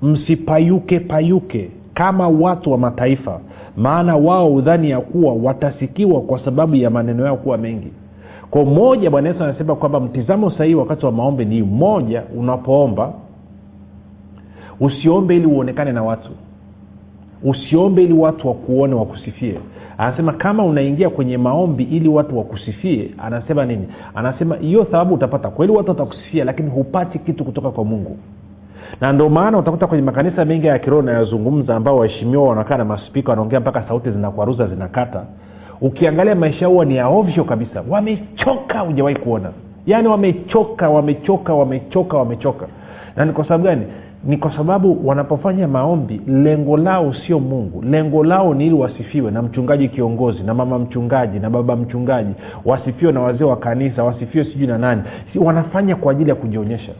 msipayuke 0.01 0.99
payuke 0.99 1.71
kama 1.93 2.27
watu 2.27 2.71
wa 2.71 2.77
mataifa 2.77 3.39
maana 3.77 4.15
wao 4.15 4.49
hudhani 4.49 4.89
ya 4.89 5.01
kuwa 5.01 5.33
watasikiwa 5.33 6.21
kwa 6.21 6.45
sababu 6.45 6.75
ya 6.75 6.89
maneno 6.89 7.25
yao 7.25 7.37
kuwa 7.37 7.57
mengi 7.57 7.91
kwa 8.55 8.65
moja 8.65 9.09
bwana 9.09 9.29
yesu 9.29 9.43
anasema 9.43 9.75
kwamba 9.75 9.99
mtizamo 9.99 10.51
sahihi 10.51 10.75
wakati 10.75 11.05
wa 11.05 11.11
maombi 11.11 11.45
ni 11.45 11.63
moja 11.63 12.23
unapoomba 12.35 13.13
usiombe 14.79 15.35
ili 15.35 15.45
uonekane 15.45 15.91
na 15.91 16.03
watu. 16.03 16.29
Usiombe 17.43 18.03
ili 18.03 18.13
watu 18.13 18.47
wakuone 18.47 18.95
wakusifie. 18.95 19.59
Anasema 19.97 20.33
kama 20.33 20.65
unaingia 20.65 21.09
kwenye 21.09 21.37
maombi 21.37 21.83
ili 21.83 22.09
watu 22.09 22.37
wakusifie 22.37 23.11
anasema 23.17 23.65
nini? 23.65 23.87
Anasema 24.15 24.55
hiyo 24.55 24.83
thawabu 24.83 25.13
utapata. 25.13 25.49
Kweli 25.49 25.73
watu 25.73 25.89
watakusifia 25.89 26.45
lakini 26.45 26.69
hupati 26.69 27.19
kitu 27.19 27.45
kutoka 27.45 27.71
kwa 27.71 27.85
mungu. 27.85 28.17
Na 29.01 29.13
ndio 29.13 29.29
maana 29.29 29.57
utakuta 29.57 29.87
kwenye 29.87 30.03
makanisa 30.03 30.45
mengi 30.45 30.67
ya 30.67 30.79
kiroho 30.79 31.01
nayazungumza 31.01 31.75
ambao 31.75 31.97
waheshimiwa 31.97 32.49
wanakaa 32.49 32.77
na 32.77 32.85
maspika 32.85 33.29
wanaongea 33.29 33.59
mpaka 33.59 33.83
sauti 33.87 34.11
zinakwaruza 34.11 34.67
zinakata 34.67 35.23
ukiangalia 35.81 36.35
maisha 36.35 36.67
huwa 36.67 36.85
ni 36.85 36.95
ya 36.95 37.07
ovyo 37.07 37.43
kabisa. 37.43 37.83
Wamechoka 37.89 38.79
hujawahi 38.79 39.15
kuona. 39.15 39.51
Yaani 39.85 40.07
wamechoka 40.07 40.89
wamechoka 40.89 41.53
wamechoka 41.53 42.17
wamechoka. 42.17 42.67
Na 43.15 43.25
ni 43.25 43.31
kwa 43.33 43.43
sababu 43.43 43.63
gani? 43.63 43.85
Ni 44.23 44.37
kwa 44.37 44.55
sababu 44.57 45.07
wanapofanya 45.07 45.67
maombi 45.67 46.21
lengo 46.27 46.77
lao 46.77 47.13
sio 47.13 47.39
mungu. 47.39 47.81
Lengo 47.81 48.23
lao 48.23 48.53
ni 48.53 48.65
ili 48.65 48.75
wasifiwe 48.75 49.31
na 49.31 49.41
mchungaji 49.41 49.87
kiongozi 49.87 50.43
na 50.43 50.53
mama 50.53 50.79
mchungaji 50.79 51.39
na 51.39 51.49
baba 51.49 51.75
mchungaji. 51.75 52.33
Wasifiwe 52.65 53.11
na 53.11 53.19
wazee 53.21 53.43
wa 53.43 53.57
kanisa 53.57 54.03
wasifiwe 54.03 54.45
sijui 54.45 54.67
na 54.67 54.77
nani. 54.77 55.01
Si 55.33 55.39
wanafanya 55.39 55.95
kwa 55.95 56.11
ajili 56.11 56.29
ya 56.29 56.35
kujionyesha. 56.35 56.91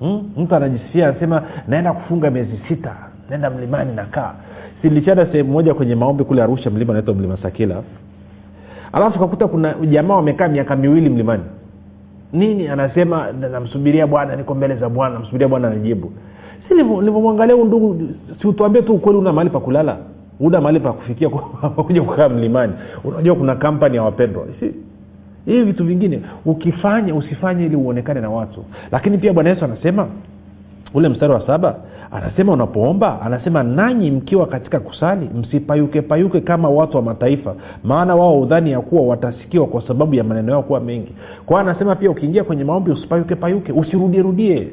Hmm? 0.00 0.30
mtu 0.36 0.54
anajisifia 0.56 1.08
anasema 1.08 1.42
naenda 1.68 1.92
kufunga 1.92 2.30
miezi 2.30 2.60
sita 2.68 2.96
naenda 3.30 3.50
mlimani 3.50 3.94
nakaa 3.94 4.34
silichana 4.82 5.26
sehemu 5.26 5.52
moja 5.52 5.74
kwenye 5.74 5.94
maombi 5.94 6.24
kule 6.24 6.42
arusha 6.42 6.70
mlima 6.70 6.92
naitwa 6.92 7.14
mlima 7.14 7.38
sakila 7.42 7.82
alafu 8.92 9.18
kakuta 9.18 9.48
kuna 9.48 9.74
jamaa 9.90 10.14
wamekaa 10.14 10.48
miaka 10.48 10.76
miwili 10.76 11.10
mlimani. 11.10 11.42
Nini? 12.32 12.68
Anasema 12.68 13.32
namsubiria 13.32 14.06
bwana 14.06 14.36
niko 14.36 14.54
mbele 14.54 14.76
za 14.76 14.88
bwana 14.88 15.14
namsubiria 15.14 15.48
bwana 15.48 15.68
anajibu 15.68 16.12
si 16.68 16.74
nilivyomwangalia 16.74 17.56
ndugu 17.56 18.08
siutuambie 18.42 18.82
tu 18.82 18.94
ukweli 18.94 19.18
una 19.18 19.32
mahali 19.32 19.50
pa 19.50 19.60
kulala? 19.60 19.96
Una 20.40 20.60
mahali 20.60 20.80
pa 20.80 20.92
kufikia 20.92 21.28
kuja 21.86 22.02
kukaa 22.02 22.28
mlimani. 22.28 22.72
Unajua 23.04 23.34
kuna 23.34 23.54
kampani 23.56 23.96
ya 23.96 24.02
wapendwa 24.02 24.44
hivi 25.46 25.62
vitu 25.64 25.84
vingine 25.84 26.20
ukifanya 26.44 27.14
usifanye 27.14 27.66
ili 27.66 27.76
uonekane 27.76 28.20
na 28.20 28.30
watu. 28.30 28.64
Lakini 28.92 29.18
pia 29.18 29.32
bwana 29.32 29.50
yesu 29.50 29.64
anasema 29.64 30.08
ule 30.94 31.08
mstari 31.08 31.32
wa 31.32 31.46
saba 31.46 31.76
anasema 32.12 32.52
unapoomba 32.52 33.20
anasema 33.22 33.62
nanyi 33.62 34.10
mkiwa 34.10 34.46
katika 34.46 34.80
kusali 34.80 35.30
msipayuke 35.34 36.02
payuke 36.02 36.40
kama 36.40 36.68
watu 36.68 36.96
wa 36.96 37.02
mataifa. 37.02 37.54
Maana 37.84 38.14
wao 38.14 38.40
udhani 38.40 38.70
ya 38.70 38.80
kuwa 38.80 39.02
watasikiwa 39.02 39.66
kwa 39.66 39.86
sababu 39.88 40.14
ya 40.14 40.24
maneno 40.24 40.52
yao 40.52 40.62
kuwa 40.62 40.80
mengi. 40.80 41.12
Kwao 41.46 41.60
anasema 41.60 41.96
pia 41.96 42.10
ukiingia 42.10 42.44
kwenye 42.44 42.64
maombi 42.64 42.90
usipayuke 42.90 43.34
payuke 43.34 43.72
usirudierudie 43.72 44.68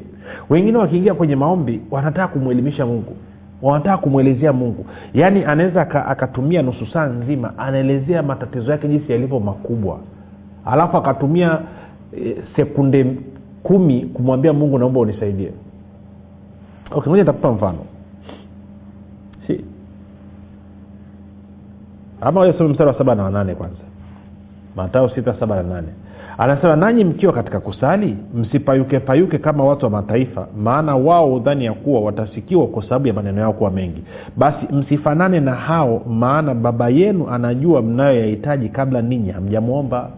wengine 0.49 0.77
wakiingia 0.77 1.13
kwenye 1.13 1.35
maombi 1.35 1.81
wanataka 1.91 2.27
kumwelimisha 2.27 2.85
mungu. 2.85 3.15
Wanataka 3.61 3.97
kumwelezea 3.97 4.53
mungu. 4.53 4.85
Yaani 5.13 5.43
anaweza 5.45 5.81
akatumia 6.07 6.61
nusu 6.61 6.87
saa 6.87 7.05
nzima 7.05 7.57
anaelezea 7.57 8.23
matatizo 8.23 8.71
yake 8.71 8.87
jinsi 8.87 9.11
yalivyo 9.11 9.39
makubwa. 9.39 9.99
Alafu 10.65 10.97
akatumia 10.97 11.59
e, 12.25 12.35
sekunde 12.55 13.05
kumi 13.63 14.01
kumwambia 14.01 14.53
mungu 14.53 14.77
naomba 14.79 14.99
unisaidie 14.99 15.51
okay 16.91 17.09
moja 17.09 17.23
nitakupa 17.23 17.51
mfano. 17.51 17.79
Si. 19.47 19.65
Ama 22.21 22.41
wewe 22.41 22.53
soma 22.57 22.69
mstari 22.69 22.89
wa 22.89 22.97
saba 22.97 23.15
na 23.15 23.23
wanane 23.23 23.55
kwanza. 23.55 23.77
Matayo 24.75 25.09
sita 25.09 25.33
saba 25.39 25.55
na 25.55 25.63
nane. 25.63 25.87
Anasema 26.37 26.75
nanyi 26.75 27.03
mkiwa 27.03 27.33
katika 27.33 27.59
kusali 27.59 28.17
msipayuke 28.33 28.99
payuke 28.99 29.37
kama 29.37 29.63
watu 29.65 29.85
wa 29.85 29.91
mataifa 29.91 30.47
maana 30.57 30.95
wao 30.95 31.29
hudhani 31.29 31.65
ya 31.65 31.73
kuwa 31.73 32.01
watasikiwa 32.01 32.67
kwa 32.67 32.83
sababu 32.83 33.07
ya 33.07 33.13
maneno 33.13 33.41
yao 33.41 33.53
kuwa 33.53 33.71
mengi. 33.71 34.03
Basi 34.37 34.65
msifanane 34.71 35.39
na 35.39 35.55
hao 35.55 36.01
maana 36.09 36.53
baba 36.55 36.89
yenu 36.89 37.27
anajua 37.29 37.81
mnayoyahitaji 37.81 38.69
kabla 38.69 39.01
ninyi 39.01 39.31
hamjamwomba 39.31 40.09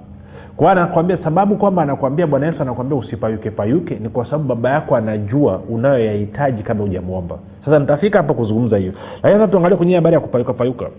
kwa 0.57 0.71
anakwambia 0.71 1.17
sababu 1.23 1.55
kwamba 1.55 1.81
anakwambia 1.83 2.27
bwana 2.27 2.45
yesu 2.45 2.61
anakwambia 2.61 2.97
usipayuke 2.97 3.51
payuke 3.51 3.95
ni 3.95 4.09
kwa 4.09 4.25
sababu 4.25 4.43
baba 4.43 4.69
yako 4.69 4.95
anajua 4.95 5.61
unayoyahitaji 5.69 6.63
kabla 6.63 6.83
hujamwomba 6.83 7.37
sasa 7.65 7.79
nitafika 7.79 8.17
hapo 8.17 8.33
kuzungumza 8.33 8.77
hiyo. 8.77 8.93
Lakini 9.23 9.33
sasa 9.41 9.47
tuangalie 9.47 9.77
kwenye 9.77 9.95
habari 9.95 10.13
ya 10.13 10.19
kupayuka 10.19 10.53
payuka. 10.53 10.89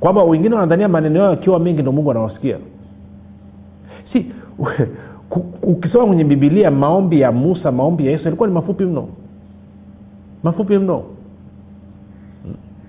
Kwamba 0.00 0.22
wengine 0.24 0.54
wanadhania 0.54 0.88
maneno 0.88 1.20
yao 1.20 1.30
yakiwa 1.30 1.58
mengi 1.58 1.82
ndo 1.82 1.92
mungu 1.92 2.10
anawasikia. 2.10 2.56
Si 4.12 4.26
ukisoma 5.62 6.06
kwenye 6.06 6.24
bibilia 6.24 6.70
maombi 6.70 7.20
ya 7.20 7.32
musa 7.32 7.72
maombi 7.72 8.06
ya 8.06 8.12
yesu 8.12 8.24
yalikuwa 8.24 8.48
ni 8.48 8.54
mafupi 8.54 8.84
mno. 8.84 9.08
Mafupi 10.42 10.78
mno. 10.78 11.02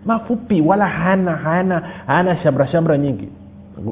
Mafupi 0.05 0.61
wala 0.61 0.87
hana 0.87 1.31
hana 1.35 1.79
hana 2.07 2.37
shamra 2.37 2.67
shamra 2.67 2.97
nyingi 2.97 3.27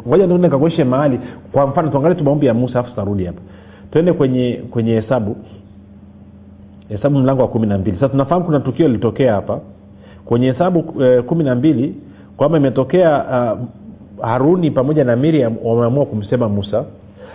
ngoja 0.08 0.28
tuende 0.28 0.50
kakueshe 0.50 0.84
mahali. 0.84 1.20
Kwa 1.52 1.68
mfano 1.68 1.90
tuangalie 1.90 2.16
tu 2.18 2.24
maombi 2.24 2.46
ya 2.46 2.54
musa 2.54 2.80
afu 2.80 2.90
tutarudi 2.90 3.26
hapa. 3.26 3.42
Twende 3.92 4.14
kwenye 4.14 4.62
kwenye 4.72 4.94
hesabu. 5.02 5.36
Hesabu 6.90 7.20
mlango 7.20 7.42
wa 7.42 7.48
kumi 7.48 7.68
na 7.68 7.78
mbili. 7.78 7.98
Sasa 7.98 8.10
tunafahamu 8.10 8.46
kuna 8.46 8.60
tukio 8.60 8.88
lilitokea 8.88 9.34
hapa. 9.34 9.60
Kwenye 10.26 10.52
hesabu 10.52 11.02
eh, 11.04 11.24
kumi 11.24 11.44
na 11.44 11.56
mbili 11.56 11.96
kwamba 12.38 12.58
imetokea 12.58 13.24
uh, 13.24 13.60
haruni 14.26 14.72
pamoja 14.72 15.04
na 15.04 15.16
miriam 15.16 15.56
wameamua 15.64 16.06
kumsema 16.06 16.50
musa. 16.50 16.86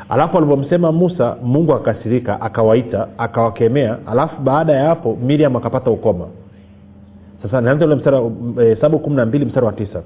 Alafu 0.08 0.36
alivyomsema 0.38 0.92
musa 0.92 1.36
mungu 1.42 1.72
akasirika 1.74 2.40
akawaita 2.40 3.08
akawakemea. 3.18 3.96
Alafu 4.06 4.42
baada 4.42 4.72
ya 4.72 4.88
hapo 4.88 5.18
miriam 5.22 5.56
akapata 5.56 5.90
ukoma. 5.90 6.26
Sasa 7.42 7.60
naanza 7.60 7.84
ule 7.86 7.94
mstari 7.94 8.16
hesabu 8.56 8.96
eh, 8.96 9.02
kumi 9.02 9.16
na 9.16 9.26
mbili 9.26 9.44
mstari 9.44 9.66
wa 9.66 9.72
tisa 9.72 10.02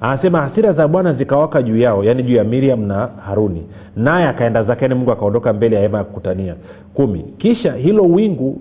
anasema 0.00 0.40
hasira 0.40 0.72
za 0.72 0.88
bwana 0.88 1.12
zikawaka 1.14 1.62
juu 1.62 1.76
yao 1.76 2.04
yaani 2.04 2.22
juu 2.22 2.36
ya 2.36 2.44
miriam 2.44 2.84
na 2.84 3.08
haruni. 3.26 3.62
Naye 3.96 4.26
akaenda 4.28 4.64
zake 4.64 4.84
yani 4.84 4.94
mungu 4.94 5.12
akaondoka 5.12 5.52
mbele 5.52 5.76
ya 5.76 5.82
hema 5.82 5.98
ya 5.98 6.04
kukutania. 6.04 6.54
Kumi. 6.94 7.24
Kisha 7.38 7.72
hilo 7.72 8.02
wingu 8.02 8.58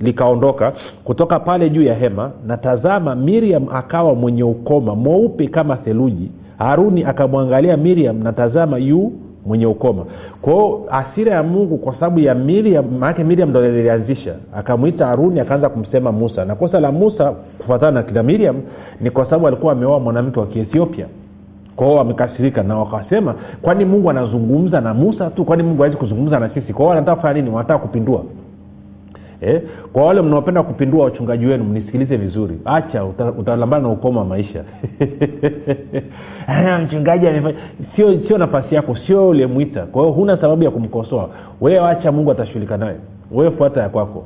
likaondoka 0.00 0.72
kutoka 1.04 1.40
pale 1.40 1.70
juu 1.70 1.82
ya 1.82 1.94
hema 1.94 2.30
na 2.46 2.56
tazama 2.56 3.14
miriam 3.14 3.66
akawa 3.74 4.14
mwenye 4.14 4.42
ukoma 4.42 4.94
mweupe 4.94 5.46
kama 5.46 5.76
theluji. 5.76 6.30
Haruni 6.58 7.04
akamwangalia 7.04 7.76
miriam 7.76 8.22
na 8.22 8.32
tazama 8.32 8.78
yu 8.78 9.12
mwenye 9.46 9.66
ukoma. 9.66 10.04
Kwao 10.42 10.86
asira 10.90 11.32
ya 11.34 11.42
mungu 11.42 11.78
kwa 11.78 11.94
sababu 11.94 12.18
ya 12.18 12.34
miriam 12.34 12.84
maanake 12.98 13.24
miriam 13.24 13.50
ndo 13.50 13.66
ilianzisha. 13.78 14.34
Akamwita 14.56 15.06
haruni 15.06 15.40
akaanza 15.40 15.68
kumsema 15.68 16.12
musa. 16.12 16.44
Na 16.44 16.54
kosa 16.54 16.80
la 16.80 16.92
musa 16.92 17.32
kufuatana 17.58 17.90
na 17.92 18.02
kina 18.02 18.22
miriam 18.22 18.56
ni 19.00 19.10
kwa 19.10 19.24
sababu 19.24 19.46
alikuwa 19.46 19.72
ameoa 19.72 20.00
mwanamke 20.00 20.40
wa 20.40 20.46
kiethiopia. 20.46 21.06
Kwao 21.76 21.94
wamekasirika 21.94 22.62
na 22.62 22.78
wakasema 22.78 23.34
kwani 23.62 23.84
mungu 23.84 24.10
anazungumza 24.10 24.80
na 24.80 24.94
musa 24.94 25.30
tu? 25.30 25.44
Kwani 25.44 25.62
mungu 25.62 25.82
awezi 25.82 25.96
kuzungumza 25.96 26.38
na 26.40 26.48
sisi? 26.48 26.72
Kwao 26.72 26.88
wanataka 26.88 27.16
kufanya 27.16 27.34
nini? 27.34 27.50
Wanataka 27.54 27.78
kupindua 27.78 28.24
eh? 29.42 29.62
kwa 29.92 30.04
wale 30.06 30.22
mnaopenda 30.22 30.62
kupindua 30.62 31.04
wachungaji 31.04 31.46
wenu 31.46 31.64
mnisikilize 31.64 32.16
vizuri. 32.16 32.58
Acha 32.64 33.04
utalambana 33.38 33.82
na 33.82 33.88
ukoma 33.88 34.20
wa 34.20 34.26
maisha. 34.26 34.64
Mchungaji 36.84 37.26
sio 37.96 38.20
sio 38.28 38.38
nafasi 38.38 38.74
yako 38.74 38.96
sio 39.06 39.28
uliemwita 39.28 39.86
kwa 39.86 40.02
hiyo 40.02 40.14
huna 40.14 40.36
sababu 40.36 40.62
ya 40.62 40.70
kumkosoa. 40.70 41.28
Wewe 41.60 41.88
acha 41.88 42.12
mungu 42.12 42.30
atashughulika 42.30 42.76
naye. 42.76 42.96
Wewe 43.32 43.50
fuata 43.50 43.80
ya 43.82 43.88
kwako. 43.88 44.24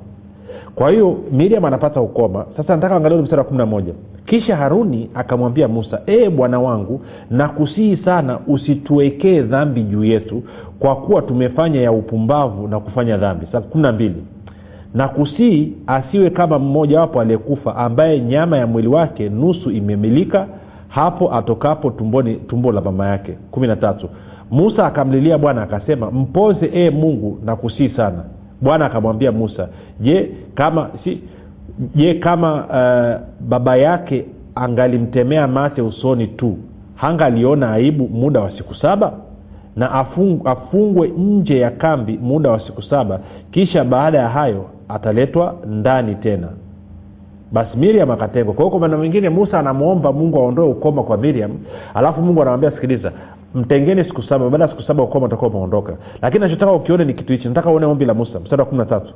Kwa 0.74 0.90
hiyo 0.90 1.18
miriam 1.32 1.64
anapata 1.64 2.00
ukoma. 2.00 2.46
Sasa 2.56 2.74
nataka 2.76 2.96
angalia 2.96 3.18
mstari 3.18 3.38
wa 3.38 3.44
kumi 3.44 3.58
na 3.58 3.66
moja. 3.66 3.92
Kisha 4.26 4.56
haruni 4.56 5.10
akamwambia 5.14 5.68
musa 5.68 6.00
ee 6.08 6.30
bwana 6.30 6.60
wangu 6.60 7.00
nakusihi 7.30 7.96
sana 7.96 8.38
usituwekee 8.46 9.42
dhambi 9.42 9.82
juu 9.82 10.04
yetu 10.04 10.42
kwa 10.78 10.96
kuwa 10.96 11.22
tumefanya 11.22 11.80
ya 11.80 11.92
upumbavu 11.92 12.68
na 12.68 12.80
kufanya 12.80 13.16
dhambi. 13.16 13.46
Kumi 13.46 13.82
na 13.82 13.92
mbili 13.92 14.22
na 14.96 15.08
kusii 15.08 15.72
asiwe 15.86 16.30
kama 16.30 16.58
mmoja 16.58 17.00
wapo 17.00 17.20
aliyekufa 17.20 17.76
ambaye 17.76 18.20
nyama 18.20 18.56
ya 18.56 18.66
mwili 18.66 18.88
wake 18.88 19.28
nusu 19.28 19.70
imemilika 19.70 20.46
hapo 20.88 21.34
atokapo 21.34 21.90
tumboni 21.90 22.34
tumbo 22.34 22.72
la 22.72 22.80
mama 22.80 23.06
yake. 23.06 23.38
Kumi 23.50 23.66
na 23.66 23.76
tatu. 23.76 24.08
Musa 24.50 24.86
akamlilia 24.86 25.38
bwana 25.38 25.62
akasema 25.62 26.10
mpoze 26.10 26.70
ee 26.74 26.90
mungu 26.90 27.38
na 27.44 27.56
kusii 27.56 27.88
sana. 27.88 28.24
Bwana 28.60 28.86
akamwambia 28.86 29.32
musa 29.32 29.68
je 30.00 30.30
kama 30.54 30.90
si 31.04 31.20
je 31.94 32.14
kama 32.14 32.54
uh, 32.54 33.46
baba 33.48 33.76
yake 33.76 34.24
angalimtemea 34.54 35.46
mate 35.48 35.82
usoni 35.82 36.26
tu 36.26 36.56
hangaliona 36.94 37.72
aibu 37.72 38.08
muda 38.08 38.40
wa 38.40 38.50
siku 38.56 38.74
saba? 38.74 39.12
Na 39.76 39.92
afung, 39.92 40.40
afungwe 40.44 41.08
nje 41.08 41.58
ya 41.58 41.70
kambi 41.70 42.18
muda 42.22 42.50
wa 42.50 42.60
siku 42.60 42.82
saba 42.82 43.20
kisha 43.50 43.84
baada 43.84 44.18
ya 44.18 44.28
hayo 44.28 44.64
ataletwa 44.88 45.54
ndani 45.66 46.14
tena. 46.14 46.48
Basi 47.52 47.76
miriam 47.78 48.10
akatengwa 48.10 48.54
kwa 48.54 48.62
hiyo 48.64 48.70
kwa 48.70 48.80
maneno 48.80 49.00
mengine 49.00 49.28
musa 49.28 49.58
anamwomba 49.58 50.12
mungu 50.12 50.38
aondoe 50.38 50.68
ukoma 50.68 51.02
kwa 51.02 51.16
miriam 51.16 51.50
alafu 51.94 52.20
mungu 52.22 52.42
anamwambia 52.42 52.70
sikiliza 52.70 53.12
mtengeni 53.54 54.04
siku 54.04 54.22
saba 54.22 54.50
baada 54.50 54.64
ya 54.64 54.70
siku 54.70 54.82
saba 54.82 55.02
ukoma 55.02 55.26
utakuwa 55.26 55.50
umeondoka. 55.50 55.96
Lakini 56.22 56.44
nachotaka 56.44 56.72
ukione 56.72 57.04
ni 57.04 57.14
kitu 57.14 57.32
hichi. 57.32 57.48
Nataka 57.48 57.70
uone 57.70 57.86
ombi 57.86 58.04
la 58.04 58.14
musa 58.14 58.40
mstari 58.40 58.60
wa 58.62 58.66
kumi 58.66 58.78
na 58.78 58.86
tatu. 58.86 59.14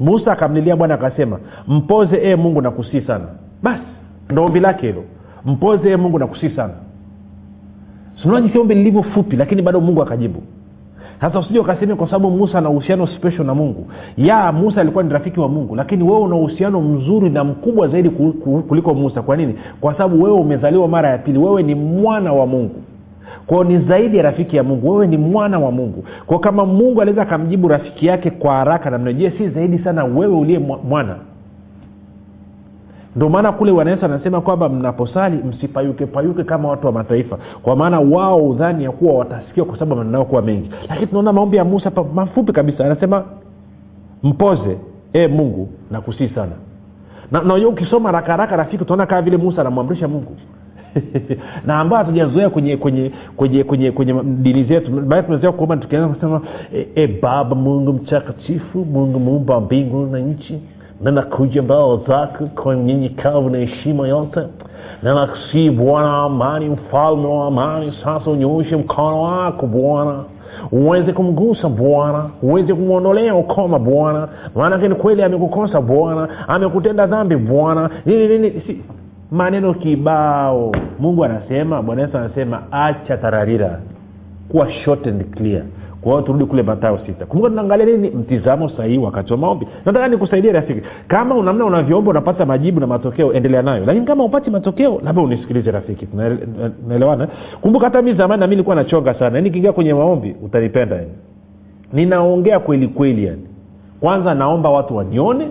Musa 0.00 0.32
akamlilia 0.32 0.76
bwana 0.76 0.94
akasema 0.94 1.38
mpoze 1.68 2.18
ee 2.22 2.36
mungu 2.36 2.60
nakusii 2.60 3.00
sana. 3.00 3.24
Basi 3.62 3.82
ndo 4.30 4.44
ombi 4.44 4.60
lake 4.60 4.86
hilo. 4.86 5.04
Mpoze 5.44 5.90
ee 5.90 5.96
mungu 5.96 6.18
nakusii 6.18 6.50
sana. 6.50 6.74
Sinaji 8.22 8.58
ombi 8.58 8.74
lilivyo 8.74 9.02
fupi 9.02 9.36
lakini 9.36 9.62
bado 9.62 9.80
mungu 9.80 10.02
akajibu 10.02 10.42
sasa 11.20 11.38
usije 11.38 11.58
ukasema 11.58 11.96
kwa 11.96 12.06
sababu 12.06 12.30
musa 12.30 12.58
ana 12.58 12.70
uhusiano 12.70 13.06
special 13.06 13.44
na 13.46 13.54
mungu. 13.54 13.86
Ya 14.16 14.52
musa 14.52 14.80
alikuwa 14.80 15.04
ni 15.04 15.10
rafiki 15.12 15.40
wa 15.40 15.48
mungu 15.48 15.74
lakini 15.76 16.02
wewe 16.04 16.20
una 16.20 16.36
uhusiano 16.36 16.80
mzuri 16.80 17.30
na 17.30 17.44
mkubwa 17.44 17.88
zaidi 17.88 18.10
ku- 18.10 18.32
ku- 18.32 18.62
kuliko 18.68 18.94
musa. 18.94 19.22
Kwa 19.22 19.36
nini? 19.36 19.54
Kwa 19.80 19.92
sababu 19.92 20.22
wewe 20.22 20.36
umezaliwa 20.38 20.88
mara 20.88 21.10
ya 21.10 21.18
pili. 21.18 21.38
Wewe 21.38 21.62
ni 21.62 21.74
mwana 21.74 22.32
wa 22.32 22.46
mungu. 22.46 22.74
Kwao 23.46 23.64
ni 23.64 23.78
zaidi 23.78 24.16
ya 24.16 24.22
rafiki 24.22 24.56
ya 24.56 24.62
mungu. 24.62 24.90
Wewe 24.90 25.06
ni 25.06 25.16
mwana 25.16 25.58
wa 25.58 25.70
mungu. 25.70 26.04
Kwao 26.26 26.38
kama 26.40 26.66
mungu 26.66 27.02
anaweza 27.02 27.22
akamjibu 27.22 27.68
rafiki 27.68 28.06
yake 28.06 28.30
kwa 28.30 28.54
haraka 28.54 28.90
namna 28.90 29.12
je 29.12 29.30
si 29.38 29.48
zaidi 29.48 29.78
sana 29.78 30.04
wewe 30.04 30.34
uliye 30.36 30.58
mwana 30.88 31.16
ndio 33.16 33.28
maana 33.28 33.52
kule 33.52 33.72
bwana 33.72 33.90
yesu 33.90 34.04
anasema 34.04 34.40
kwamba 34.40 34.68
mnaposali 34.68 35.36
msipayuke 35.36 36.06
payuke 36.06 36.44
kama 36.44 36.68
watu 36.68 36.86
wa 36.86 36.92
mataifa. 36.92 37.38
Kwa 37.62 37.76
maana 37.76 38.00
wao 38.00 38.48
udhani 38.48 38.84
ya 38.84 38.90
kuwa 38.90 39.14
watasikia 39.14 39.64
kwa 39.64 39.78
sababu 39.78 39.96
maneno 39.96 40.24
kuwa 40.24 40.42
mengi. 40.42 40.70
Lakini 40.88 41.06
tunaona 41.06 41.32
maombi 41.32 41.56
ya 41.56 41.64
musa 41.64 41.90
pa 41.90 42.04
mafupi 42.04 42.52
kabisa. 42.52 42.84
Anasema 42.86 43.24
mpoze 44.22 44.78
e 45.12 45.28
mungu 45.28 45.68
nakusii 45.90 46.28
sana. 46.28 46.52
Na 47.30 47.54
ukisoma 47.68 48.08
haraka 48.08 48.32
haraka 48.32 48.56
rafiki 48.56 48.82
utaona 48.82 49.06
kama 49.06 49.22
vile 49.22 49.36
musa 49.36 49.60
anamwamrisha 49.60 50.08
mungu. 50.08 50.36
Na 51.66 51.78
ambayo 51.78 52.04
hatujazoea 52.04 52.50
kwenye 52.50 52.76
kwenye 52.76 53.12
kwenye 53.36 53.64
kwenye 53.64 53.90
kwenye 53.90 54.22
dini 54.22 54.64
zetu. 54.64 54.90
Baada 54.92 55.22
tumezoea 55.22 55.52
kuomba 55.52 55.76
tukianza 55.76 56.08
kusema 56.08 56.40
e, 56.74 56.88
e 56.94 57.06
baba 57.22 57.54
mungu 57.54 57.92
mtakatifu 57.92 58.84
mungu 58.84 59.20
muumba 59.20 59.60
mbingu 59.60 60.06
na 60.06 60.18
nchi 60.18 60.60
na 61.00 61.10
nakuja 61.10 61.62
mbao 61.62 61.96
zako 61.96 62.44
kwa 62.62 62.76
nyenyekevu 62.76 63.50
na 63.50 63.58
heshima 63.58 64.08
yote 64.08 64.40
na 65.02 65.14
nakusii 65.14 65.70
bwana 65.70 66.08
wa 66.08 66.24
amani 66.24 66.68
mfalme 66.68 67.26
wa 67.26 67.46
amani 67.46 67.92
sasa 68.04 68.30
unyooshe 68.30 68.76
mkono 68.76 69.22
wako 69.22 69.66
bwana 69.66 70.24
uweze 70.72 71.12
kumgusa 71.12 71.68
bwana 71.68 72.24
uweze 72.42 72.74
kumwondolea 72.74 73.34
ukoma 73.34 73.78
bwana 73.78 74.28
maanake 74.54 74.88
ni 74.88 74.94
kweli 74.94 75.22
amekukosa 75.22 75.80
bwana 75.80 76.28
amekutenda 76.48 77.06
dhambi 77.06 77.36
bwana 77.36 77.90
nini 78.06 78.28
nini 78.28 78.62
si 78.66 78.80
maneno 79.30 79.74
kibao 79.74 80.72
mungu 80.98 81.24
anasema 81.24 81.82
bwana 81.82 82.02
yesu 82.02 82.18
anasema 82.18 82.62
acha 82.72 83.16
tararira 83.16 83.78
kuwa 84.48 84.72
short 84.72 85.06
and 85.06 85.24
clear 85.36 85.62
kwa 86.00 86.12
hiyo 86.12 86.22
turudi 86.22 86.44
kule 86.44 86.62
matayo 86.62 86.98
sita. 87.06 87.26
Kumbuka 87.26 87.50
tunaangalia 87.50 87.86
nini? 87.86 88.10
Mtizamo 88.10 88.68
sahihi 88.68 88.98
wakati 88.98 89.32
wa 89.32 89.38
maombi. 89.38 89.66
Nataka 89.84 90.08
nikusaidie 90.08 90.52
rafiki 90.52 90.80
kama 91.08 91.34
unamna 91.34 91.64
unavyoomba 91.64 92.10
unapata 92.10 92.46
majibu 92.46 92.80
na 92.80 92.86
matokeo 92.86 93.32
endelea 93.32 93.62
nayo. 93.62 93.84
Lakini 93.86 94.06
kama 94.06 94.24
upati 94.24 94.50
matokeo 94.50 95.00
labda 95.04 95.22
unisikilize 95.22 95.70
rafiki. 95.70 96.08
Naelewana 96.88 97.28
kumbuka 97.60 97.84
hata 97.86 98.02
mi 98.02 98.14
zamani 98.14 98.40
nami 98.40 98.50
nilikuwa 98.50 98.76
nachonga 98.76 99.14
sana. 99.14 99.36
Yani 99.36 99.50
kiingia 99.50 99.72
kwenye 99.72 99.94
maombi 99.94 100.36
utanipenda 100.42 100.96
yani 100.96 101.10
ninaongea 101.92 102.58
kweli 102.60 102.88
kweli 102.88 103.24
yani 103.24 103.42
kwanza 104.00 104.34
naomba 104.34 104.70
watu 104.70 104.96
wanione 104.96 105.48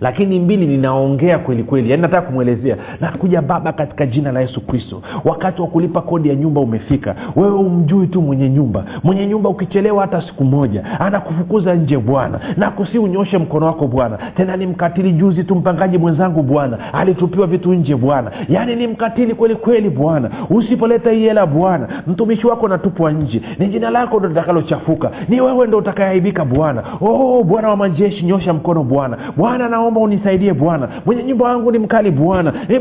lakini 0.00 0.40
mbili 0.40 0.66
ninaongea 0.66 1.38
kweli 1.38 1.62
kweli. 1.64 1.90
Yaani 1.90 2.02
nataka 2.02 2.26
kumwelezea. 2.26 2.76
Nakuja 3.00 3.42
baba 3.42 3.72
katika 3.72 4.06
jina 4.06 4.32
la 4.32 4.40
yesu 4.40 4.60
kristo. 4.66 5.02
Wakati 5.24 5.62
wa 5.62 5.68
kulipa 5.68 6.00
kodi 6.00 6.28
ya 6.28 6.34
nyumba 6.34 6.60
umefika. 6.60 7.14
Wewe 7.36 7.54
umjui 7.54 8.06
tu 8.06 8.22
mwenye 8.22 8.50
nyumba. 8.50 8.84
Mwenye 9.02 9.26
nyumba 9.26 9.48
ukichelewa 9.50 10.00
hata 10.02 10.22
siku 10.22 10.44
moja 10.44 10.84
anakufukuza 11.00 11.74
nje 11.74 11.98
bwana. 11.98 12.40
Na 12.56 12.70
kusi 12.70 12.98
unyoshe 12.98 13.38
mkono 13.38 13.66
wako 13.66 13.86
bwana. 13.86 14.18
Tena 14.36 14.56
ni 14.56 14.66
mkatili 14.66 15.12
juzi 15.12 15.44
tu 15.44 15.54
mpangaji 15.54 15.98
mwenzangu 15.98 16.42
bwana. 16.42 16.94
Alitupiwa 16.94 17.46
vitu 17.46 17.74
nje 17.74 17.96
bwana. 17.96 18.30
Yaani 18.48 18.76
ni 18.76 18.86
mkatili 18.86 19.34
kweli 19.34 19.54
kweli 19.54 19.90
bwana. 19.90 20.30
Usipoleta 20.50 21.10
hii 21.10 21.20
hela 21.20 21.46
bwana 21.46 21.88
mtumishi 22.06 22.46
wako 22.46 22.68
natupwa 22.68 23.12
nje. 23.12 23.42
Ni 23.58 23.66
jina 23.66 23.90
lako 23.90 24.18
ndo 24.18 24.28
litakalochafuka. 24.28 25.10
Ni 25.28 25.40
wewe 25.40 25.66
ndo 25.66 25.78
utakayeaibika 25.78 26.44
bwana. 26.44 26.82
Oh, 27.00 27.44
bwana 27.44 27.68
wa 27.68 27.76
majeshi 27.76 28.24
nyosha 28.24 28.52
mkono 28.52 28.82
bwana. 28.84 29.16
Bwana 29.36 29.68
naomba 29.88 30.00
unisaidie 30.00 30.52
bwana. 30.54 30.88
Mwenye 31.06 31.22
nyumba 31.24 31.44
wangu 31.44 31.72
ni 31.72 31.78
mkali 31.78 32.10
bwana. 32.10 32.52
E, 32.68 32.80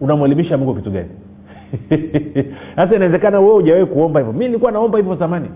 unamwelimisha 0.00 0.58
mungu 0.58 0.74
kitu 0.74 0.90
gani? 0.90 1.08
Sasa 2.76 2.94
inawezekana 2.96 3.40
wewe 3.40 3.52
hujawahi 3.54 3.86
kuomba 3.86 4.20
hivyo. 4.20 4.32
Mi 4.32 4.46
nilikuwa 4.46 4.72
naomba 4.72 4.98
hivyo 4.98 5.14
zamani. 5.14 5.48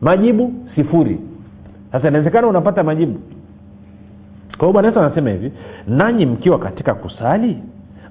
Majibu 0.00 0.52
sifuri. 0.74 1.18
Sasa 1.92 2.08
inawezekana 2.08 2.46
unapata 2.46 2.82
majibu. 2.82 3.18
Kwa 4.50 4.58
hiyo 4.60 4.72
bwana 4.72 4.88
yesu 4.88 5.00
anasema 5.00 5.30
hivi 5.30 5.52
nanyi 5.88 6.26
mkiwa 6.26 6.58
katika 6.58 6.94
kusali 6.94 7.58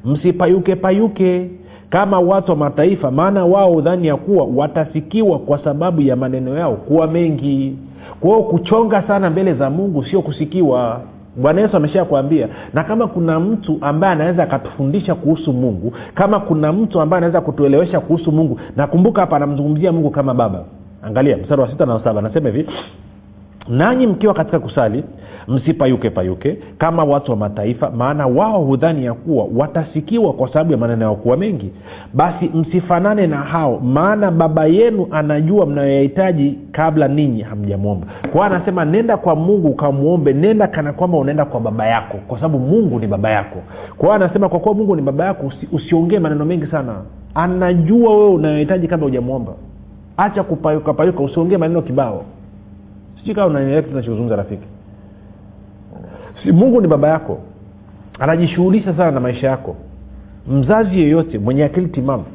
msipayuke 0.06 0.76
payuke 0.76 1.50
kama 1.90 2.20
watu 2.20 2.52
wa 2.52 2.58
mataifa 2.58 3.12
maana 3.12 3.46
wao 3.46 3.72
udhani 3.72 4.08
ya 4.08 4.16
kuwa 4.16 4.48
watasikiwa 4.56 5.40
kwa 5.40 5.64
sababu 5.64 6.02
ya 6.02 6.16
maneno 6.16 6.58
yao 6.58 6.74
kuwa 6.76 7.08
mengi. 7.08 7.76
Kwa 8.20 8.30
hiyo 8.30 8.44
kuchonga 8.44 9.04
sana 9.08 9.30
mbele 9.30 9.54
za 9.54 9.70
mungu 9.70 10.04
sio 10.06 10.22
kusikiwa. 10.22 11.02
Bwana 11.36 11.62
yesu 11.62 11.78
amesha 11.78 12.06
kuambia 12.06 12.48
na 12.74 12.84
kama 12.84 13.08
kuna 13.08 13.40
mtu 13.40 13.78
ambaye 13.82 14.14
anaweza 14.14 14.44
akatufundisha 14.44 15.16
kuhusu 15.16 15.54
mungu 15.54 15.94
kama 16.16 16.40
kuna 16.40 16.74
mtu 16.74 17.02
ambaye 17.02 17.18
anaweza 17.18 17.42
kutuelewesha 17.42 18.00
kuhusu 18.00 18.32
mungu 18.32 18.60
nakumbuka 18.76 19.22
hapa 19.22 19.36
anamzungumzia 19.36 19.92
mungu 19.92 20.10
kama 20.10 20.34
baba. 20.34 20.64
Angalia 21.04 21.38
mstari 21.38 21.62
wa 21.62 21.70
sita 21.72 21.86
na 21.86 22.00
saba 22.04 22.20
anasema 22.20 22.50
hivi 22.50 22.68
nanyi 23.70 24.08
mkiwa 24.08 24.34
katika 24.34 24.60
kusali 24.60 25.04
msipayuke 25.48 26.10
payuke 26.10 26.58
kama 26.78 27.04
watu 27.04 27.32
wa 27.32 27.38
mataifa 27.38 27.90
maana 27.92 28.28
wao 28.28 28.64
hudhani 28.64 29.06
ya 29.06 29.14
kuwa 29.14 29.48
watasikiwa 29.56 30.34
kwa 30.34 30.48
sababu 30.54 30.72
ya 30.72 30.78
maneno 30.78 31.02
yao 31.06 31.16
kuwa 31.16 31.38
mengi. 31.38 31.72
Basi 32.14 32.46
msifanane 32.54 33.28
na 33.28 33.38
hao 33.38 33.80
maana 33.80 34.32
baba 34.32 34.66
yenu 34.66 35.08
anajua 35.12 35.66
mnayoyahitaji 35.66 36.58
kabla 36.72 37.08
ninyi 37.08 37.42
hamjamwomba. 37.42 38.08
Kwao 38.32 38.44
anasema 38.44 38.86
nenda 38.86 39.18
kwa 39.18 39.36
mungu 39.36 39.68
ukamwombe 39.68 40.34
nenda 40.34 40.68
kana 40.68 40.94
kwamba 40.94 41.18
unaenda 41.18 41.46
kwa 41.46 41.60
baba 41.60 41.88
yako 41.88 42.18
kwa 42.28 42.38
sababu 42.38 42.60
mungu 42.60 43.00
ni 43.00 43.08
baba 43.08 43.30
yako. 43.30 43.60
Kwao 43.98 44.14
anasema 44.14 44.50
kwa 44.50 44.60
kuwa 44.60 44.74
mungu 44.76 44.96
ni 44.96 45.02
baba 45.02 45.26
yako 45.26 45.48
usi, 45.48 45.68
usiongee 45.72 46.20
maneno 46.20 46.46
mengi 46.46 46.68
sana. 46.68 46.96
Anajua 47.36 48.18
wewe 48.18 48.30
unayohitaji 48.30 48.88
kabla 48.88 49.06
hujamwomba. 49.06 49.52
Acha 50.18 50.44
kupayuka 50.44 50.94
payuka 50.94 51.24
usiongee 51.24 51.58
maneno 51.58 51.82
kibao 51.82 52.24
sijui 53.20 54.30
rafiki? 54.30 54.68
Si 56.44 56.52
mungu 56.52 56.82
ni 56.82 56.88
baba 56.88 57.08
yako. 57.08 57.40
Anajishughulisha 58.20 58.94
sana 58.98 59.12
na 59.12 59.20
maisha 59.20 59.48
yako. 59.48 59.76
Mzazi 60.48 61.00
yeyote 61.00 61.40
mwenye 61.40 61.64
akili 61.64 61.88
timamu 61.88 62.26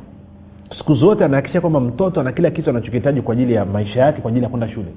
siku 0.79 0.94
zote 0.94 1.25
anahakikisha 1.25 1.61
kwamba 1.61 1.81
mtoto 1.81 2.20
ana 2.20 2.33
kila 2.33 2.51
kitu 2.51 2.70
anachokihitaji 2.70 3.20
kwa 3.23 3.33
ajili 3.33 3.55
ya 3.55 3.64
maisha 3.64 4.01
yake 4.01 4.20
kwa 4.20 4.29
ajili 4.31 4.44
ya 4.44 4.51
kwenda 4.51 4.68
shule. 4.68 4.88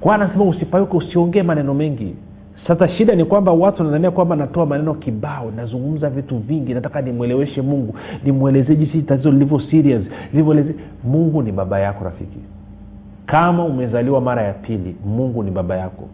Kwa 0.00 0.14
anasema 0.14 0.44
usipayuke 0.44 0.96
usiongee 0.96 1.42
maneno 1.42 1.74
mengi. 1.74 2.14
Sasa 2.66 2.88
shida 2.88 3.14
ni 3.14 3.24
kwamba 3.24 3.52
watu 3.52 3.78
wanadhania 3.78 4.10
kwamba 4.10 4.36
natoa 4.36 4.66
maneno 4.66 4.94
kibao 4.94 5.50
nazungumza 5.50 6.10
vitu 6.10 6.38
vingi 6.38 6.74
nataka 6.74 7.00
nimweleweshe 7.02 7.62
mungu 7.62 7.94
nimwelezee 8.24 8.74
jinsi 8.76 9.02
tatizo 9.02 9.30
lilivyo 9.30 9.60
serious 9.70 10.02
lilivyoeleze 10.32 10.74
mungu 11.04 11.42
ni 11.42 11.52
baba 11.52 11.80
yako 11.80 12.04
rafiki 12.04 12.38
kama 13.32 13.64
umezaliwa 13.64 14.20
mara 14.20 14.42
ya 14.42 14.52
pili 14.52 14.96
mungu 15.06 15.42
ni 15.42 15.50
baba 15.50 15.76
yako. 15.76 16.08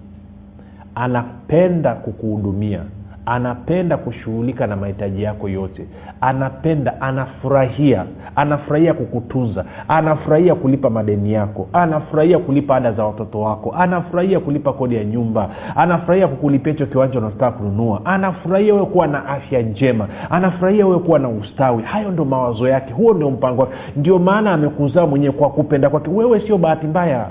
Anapenda 0.95 1.95
kukuhudumia 1.95 2.81
anapenda 3.29 3.97
kushughulika 3.97 4.67
na 4.67 4.77
mahitaji 4.77 5.23
yako 5.23 5.49
yote. 5.49 5.87
Anapenda 6.21 7.01
anafurahia. 7.01 8.05
Anafurahia 8.37 8.95
kukutunza. 8.95 9.65
Anafurahia 9.89 10.55
kulipa 10.55 10.91
madeni 10.91 11.33
yako. 11.33 11.69
Anafurahia 11.73 12.39
kulipa 12.39 12.77
ada 12.77 12.93
za 12.93 13.05
watoto 13.05 13.41
wako. 13.41 13.75
Anafurahia 13.79 14.41
kulipa 14.41 14.73
kodi 14.73 14.95
ya 14.95 15.05
nyumba. 15.05 15.51
Anafurahia 15.77 16.29
kukulipia 16.29 16.73
hicho 16.73 16.87
kiwanja 16.87 17.19
unataka 17.19 17.51
kununua. 17.51 18.01
Anafurahia 18.05 18.75
wewe 18.75 18.87
kuwa 18.87 19.07
na 19.07 19.27
afya 19.27 19.63
njema. 19.63 20.09
Anafurahia 20.31 20.87
wewe 20.87 20.99
kuwa 20.99 21.19
na 21.19 21.29
ustawi. 21.29 21.83
Hayo 21.83 22.11
ndio 22.11 22.25
mawazo 22.25 22.69
yake. 22.69 22.93
Huo 22.93 23.15
ndio 23.15 23.31
mpango 23.31 23.61
wake. 23.63 23.75
Ndio 23.97 24.19
maana 24.19 24.53
amekuzaa 24.53 25.07
mwenyewe 25.07 25.33
kwa 25.33 25.51
kupenda 25.51 25.91
kwake. 25.91 26.11
Wewe 26.11 26.41
sio 26.41 26.59
bahati 26.59 26.87
mbaya 26.87 27.27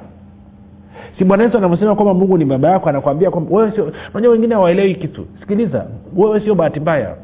si 1.18 1.24
bwana 1.24 1.44
yesu 1.44 1.58
anavyosema 1.58 1.96
kwamba 1.96 2.14
mungu 2.14 2.38
ni 2.38 2.46
baba 2.46 2.70
yako 2.72 2.90
anakwambia 2.90 3.32
kwamba 3.32 3.58
wewe 3.58 3.72
sio 3.72 3.92
unajua 4.14 4.32
wengine 4.32 4.56
hawaelewi 4.56 4.96
kitu. 4.96 5.26
Sikiliza 5.40 5.86
wewe 6.16 6.40
sio 6.40 6.56
bahati 6.56 6.80
mbaya. 6.80 7.16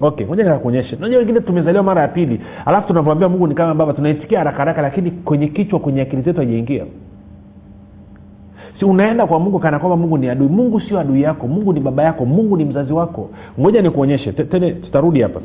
Okay 0.00 0.26
moja 0.26 0.44
nikakuonyeshe. 0.44 0.96
Unajua 0.96 1.18
wengine 1.18 1.40
tumezaliwa 1.40 1.82
mara 1.82 2.02
ya 2.02 2.08
pili 2.08 2.40
alafu 2.66 2.88
tunavyoambia 2.88 3.28
mungu 3.28 3.46
ni 3.46 3.54
kama 3.54 3.74
baba 3.74 3.92
tunaitikia 3.92 4.38
haraka 4.38 4.58
haraka 4.58 4.82
lakini 4.82 5.10
kwenye 5.10 5.48
kichwa 5.48 5.80
kwenye 5.80 6.02
akili 6.02 6.22
zetu 6.22 6.38
hajaingia 6.40 6.84
si 8.78 8.84
unaenda 8.84 9.26
kwa 9.26 9.40
mungu 9.40 9.58
kana 9.58 9.78
kwamba 9.78 9.96
mungu 9.96 10.18
ni 10.18 10.28
adui. 10.28 10.48
Mungu 10.48 10.80
sio 10.80 10.98
adui 11.00 11.22
yako. 11.22 11.48
Mungu 11.48 11.72
ni 11.72 11.80
baba 11.80 12.02
yako. 12.02 12.24
Mungu 12.24 12.56
ni 12.56 12.64
mzazi 12.64 12.92
wako. 12.92 13.30
Ngoja 13.60 13.82
nikuonyeshe. 13.82 14.32
Tene 14.32 14.70
tutarudi 14.72 15.22
hapa. 15.22 15.40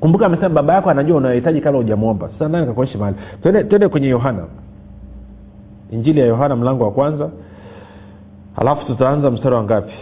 Kumbuka 0.00 0.26
amesema 0.26 0.48
baba 0.48 0.74
yako 0.74 0.90
anajua 0.90 1.16
unayohitaji 1.16 1.60
kabla 1.60 1.78
hujamwomba 1.80 2.28
sasa 2.28 2.48
nani 2.48 2.74
mahali. 2.98 3.16
Twende 3.42 3.88
kwenye 3.88 4.08
yohana 4.08 4.44
injili 5.94 6.20
ya 6.20 6.26
yohana 6.26 6.56
mlango 6.56 6.84
wa 6.84 6.90
kwanza. 6.90 7.30
Halafu 8.56 8.86
tutaanza 8.86 9.30
mstari 9.30 9.54
wa 9.54 9.64
ngapi? 9.64 9.92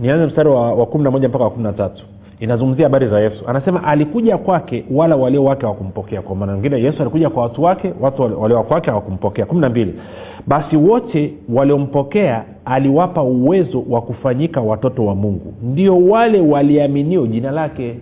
Nianze 0.00 0.26
mstari 0.26 0.48
wa, 0.48 0.72
wa 0.74 0.86
kumi 0.86 1.04
na 1.04 1.10
moja 1.10 1.28
mpaka 1.28 1.44
wa 1.44 1.50
kumi 1.50 1.62
na 1.62 1.72
tatu. 1.72 2.04
Inazungumzia 2.40 2.84
habari 2.86 3.08
za 3.08 3.20
yesu. 3.20 3.44
Anasema 3.46 3.84
alikuja 3.84 4.38
kwake 4.38 4.84
wala 4.90 5.16
walio 5.16 5.44
wake 5.44 5.62
hawakumpokea. 5.62 6.22
Kwa 6.22 6.36
maana 6.36 6.52
wengine 6.52 6.82
yesu 6.82 7.02
alikuja 7.02 7.30
kwa 7.30 7.42
watu 7.42 7.62
wake 7.62 7.92
watu 8.00 8.22
walio 8.42 8.62
kwake 8.62 8.90
hawakumpokea. 8.90 9.46
Kumi 9.46 9.60
na 9.60 9.68
mbili. 9.68 9.94
Basi 10.46 10.76
wote 10.76 11.34
waliompokea 11.54 12.44
aliwapa 12.64 13.22
uwezo 13.22 13.84
wa 13.90 14.00
kufanyika 14.02 14.60
watoto 14.60 15.04
wa 15.06 15.14
mungu. 15.14 15.54
Ndio 15.62 15.98
wale 16.06 16.40
waliaminio 16.40 17.26
jina 17.26 17.50
lake. 17.50 17.98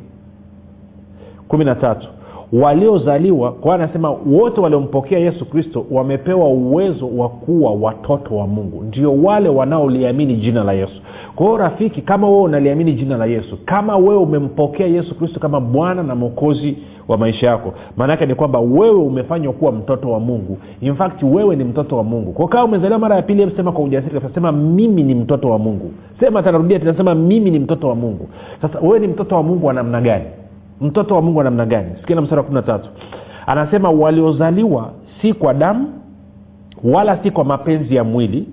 Kumi 1.48 1.64
na 1.64 1.74
tatu 1.74 2.08
waliozaliwa 2.52 3.52
kwa 3.52 3.74
anasema 3.74 4.10
wote 4.10 4.60
waliompokea 4.60 5.18
yesu 5.18 5.44
kristo 5.44 5.86
wamepewa 5.90 6.48
uwezo 6.48 7.08
wa 7.16 7.28
kuwa 7.28 7.72
watoto 7.72 8.36
wa 8.36 8.46
mungu. 8.46 8.82
Ndio 8.82 9.22
wale 9.22 9.48
wanaoliamini 9.48 10.34
jina 10.36 10.64
la 10.64 10.72
yesu. 10.72 11.02
Kwa 11.36 11.46
hiyo 11.46 11.58
rafiki 11.58 12.02
kama 12.02 12.28
wewe 12.28 12.42
unaliamini 12.42 12.92
jina 12.92 13.16
la 13.16 13.26
yesu 13.26 13.58
kama 13.64 13.96
wewe 13.96 14.16
umempokea 14.16 14.86
yesu 14.86 15.14
kristo 15.14 15.40
kama 15.40 15.60
bwana 15.60 16.02
na 16.02 16.14
mwokozi 16.14 16.76
wa 17.08 17.18
maisha 17.18 17.46
yako 17.46 17.74
maanaake 17.96 18.26
ni 18.26 18.34
kwamba 18.34 18.60
wewe 18.60 18.98
umefanywa 18.98 19.52
kuwa 19.52 19.72
mtoto 19.72 20.10
wa 20.10 20.20
mungu. 20.20 20.58
In 20.80 20.94
fact 20.94 21.22
wewe 21.22 21.56
ni 21.56 21.64
mtoto 21.64 21.96
wa 21.96 22.04
mungu. 22.04 22.32
Kwa 22.32 22.48
kama 22.48 22.64
umezaliwa 22.64 22.98
mara 22.98 23.16
ya 23.16 23.22
pili 23.22 23.52
sema 23.56 23.72
kwa 23.72 23.84
ujasiri 23.84 24.20
sema 24.34 24.52
mimi 24.52 25.02
ni 25.02 25.14
mtoto 25.14 25.50
wa 25.50 25.58
mungu. 25.58 25.90
Sema 26.20 26.42
tanarudia 26.42 26.78
tunasema 26.78 27.14
mimi 27.14 27.50
ni 27.50 27.58
mtoto 27.58 27.88
wa 27.88 27.94
mungu. 27.94 28.28
Sasa 28.62 28.78
wewe 28.80 28.98
ni 28.98 29.06
mtoto 29.06 29.34
wa 29.34 29.42
mungu 29.42 29.66
wa 29.66 29.72
namna 29.72 30.00
gani 30.00 30.24
mtoto 30.80 31.14
wa 31.14 31.22
mungu 31.22 31.38
wa 31.38 31.44
namna 31.44 31.66
gani? 31.66 31.88
Sikia 32.00 32.16
na 32.16 32.22
mstari 32.22 32.38
wa 32.38 32.44
kumi 32.44 32.54
na 32.54 32.62
tatu. 32.62 32.88
Anasema 33.46 33.90
waliozaliwa 33.90 34.90
si 35.22 35.32
kwa 35.32 35.54
damu 35.54 35.88
wala 36.84 37.18
si 37.22 37.30
kwa 37.30 37.44
mapenzi 37.44 37.94
ya 37.96 38.04
mwili 38.04 38.48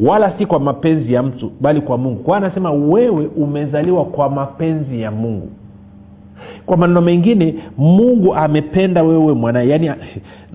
wala 0.00 0.38
si 0.38 0.46
kwa 0.46 0.60
mapenzi 0.60 1.12
ya 1.12 1.22
mtu 1.22 1.52
bali 1.60 1.80
kwa 1.80 1.98
mungu. 1.98 2.22
Kwa 2.22 2.36
anasema 2.36 2.70
wewe 2.72 3.26
umezaliwa 3.36 4.04
kwa 4.04 4.30
mapenzi 4.30 5.00
ya 5.00 5.10
mungu. 5.10 5.50
Kwa 6.66 6.76
maneno 6.76 7.00
mengine 7.00 7.54
mungu 7.78 8.34
amependa 8.34 9.02
wewe 9.02 9.34
mwanae. 9.34 9.68
Yaani 9.68 9.90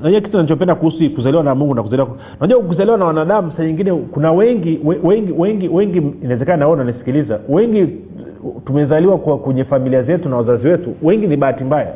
unajua 0.00 0.20
kitu 0.20 0.36
nachopenda 0.36 0.74
kuhusu 0.74 1.10
kuzaliwa 1.10 1.44
na 1.44 1.54
mungu 1.54 1.74
na 1.74 1.82
kuzaliwa 1.82 2.08
unajua 2.40 2.96
na 2.96 3.04
wanadamu 3.04 3.52
saa 3.56 3.64
nyingine 3.64 3.92
kuna 3.92 4.32
wengi 4.32 4.80
wengi 5.02 5.32
wengi 5.32 5.68
wengi 5.68 5.98
inawezekana 6.22 6.56
nawe 6.56 6.72
unanisikiliza 6.72 7.40
wengi 7.48 7.86
tumezaliwa 8.64 9.18
kwa 9.18 9.38
kwenye 9.38 9.64
familia 9.64 10.02
zetu 10.02 10.28
na 10.28 10.36
wazazi 10.36 10.68
wetu 10.68 10.94
wengi 11.02 11.26
ni 11.26 11.36
bahati 11.36 11.64
mbaya. 11.64 11.92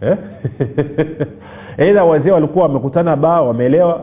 Eh? 0.00 0.16
eidha 1.78 2.04
wazee 2.04 2.30
walikuwa 2.30 2.66
wamekutana 2.66 3.16
baa 3.16 3.40
wameelewa 3.40 4.00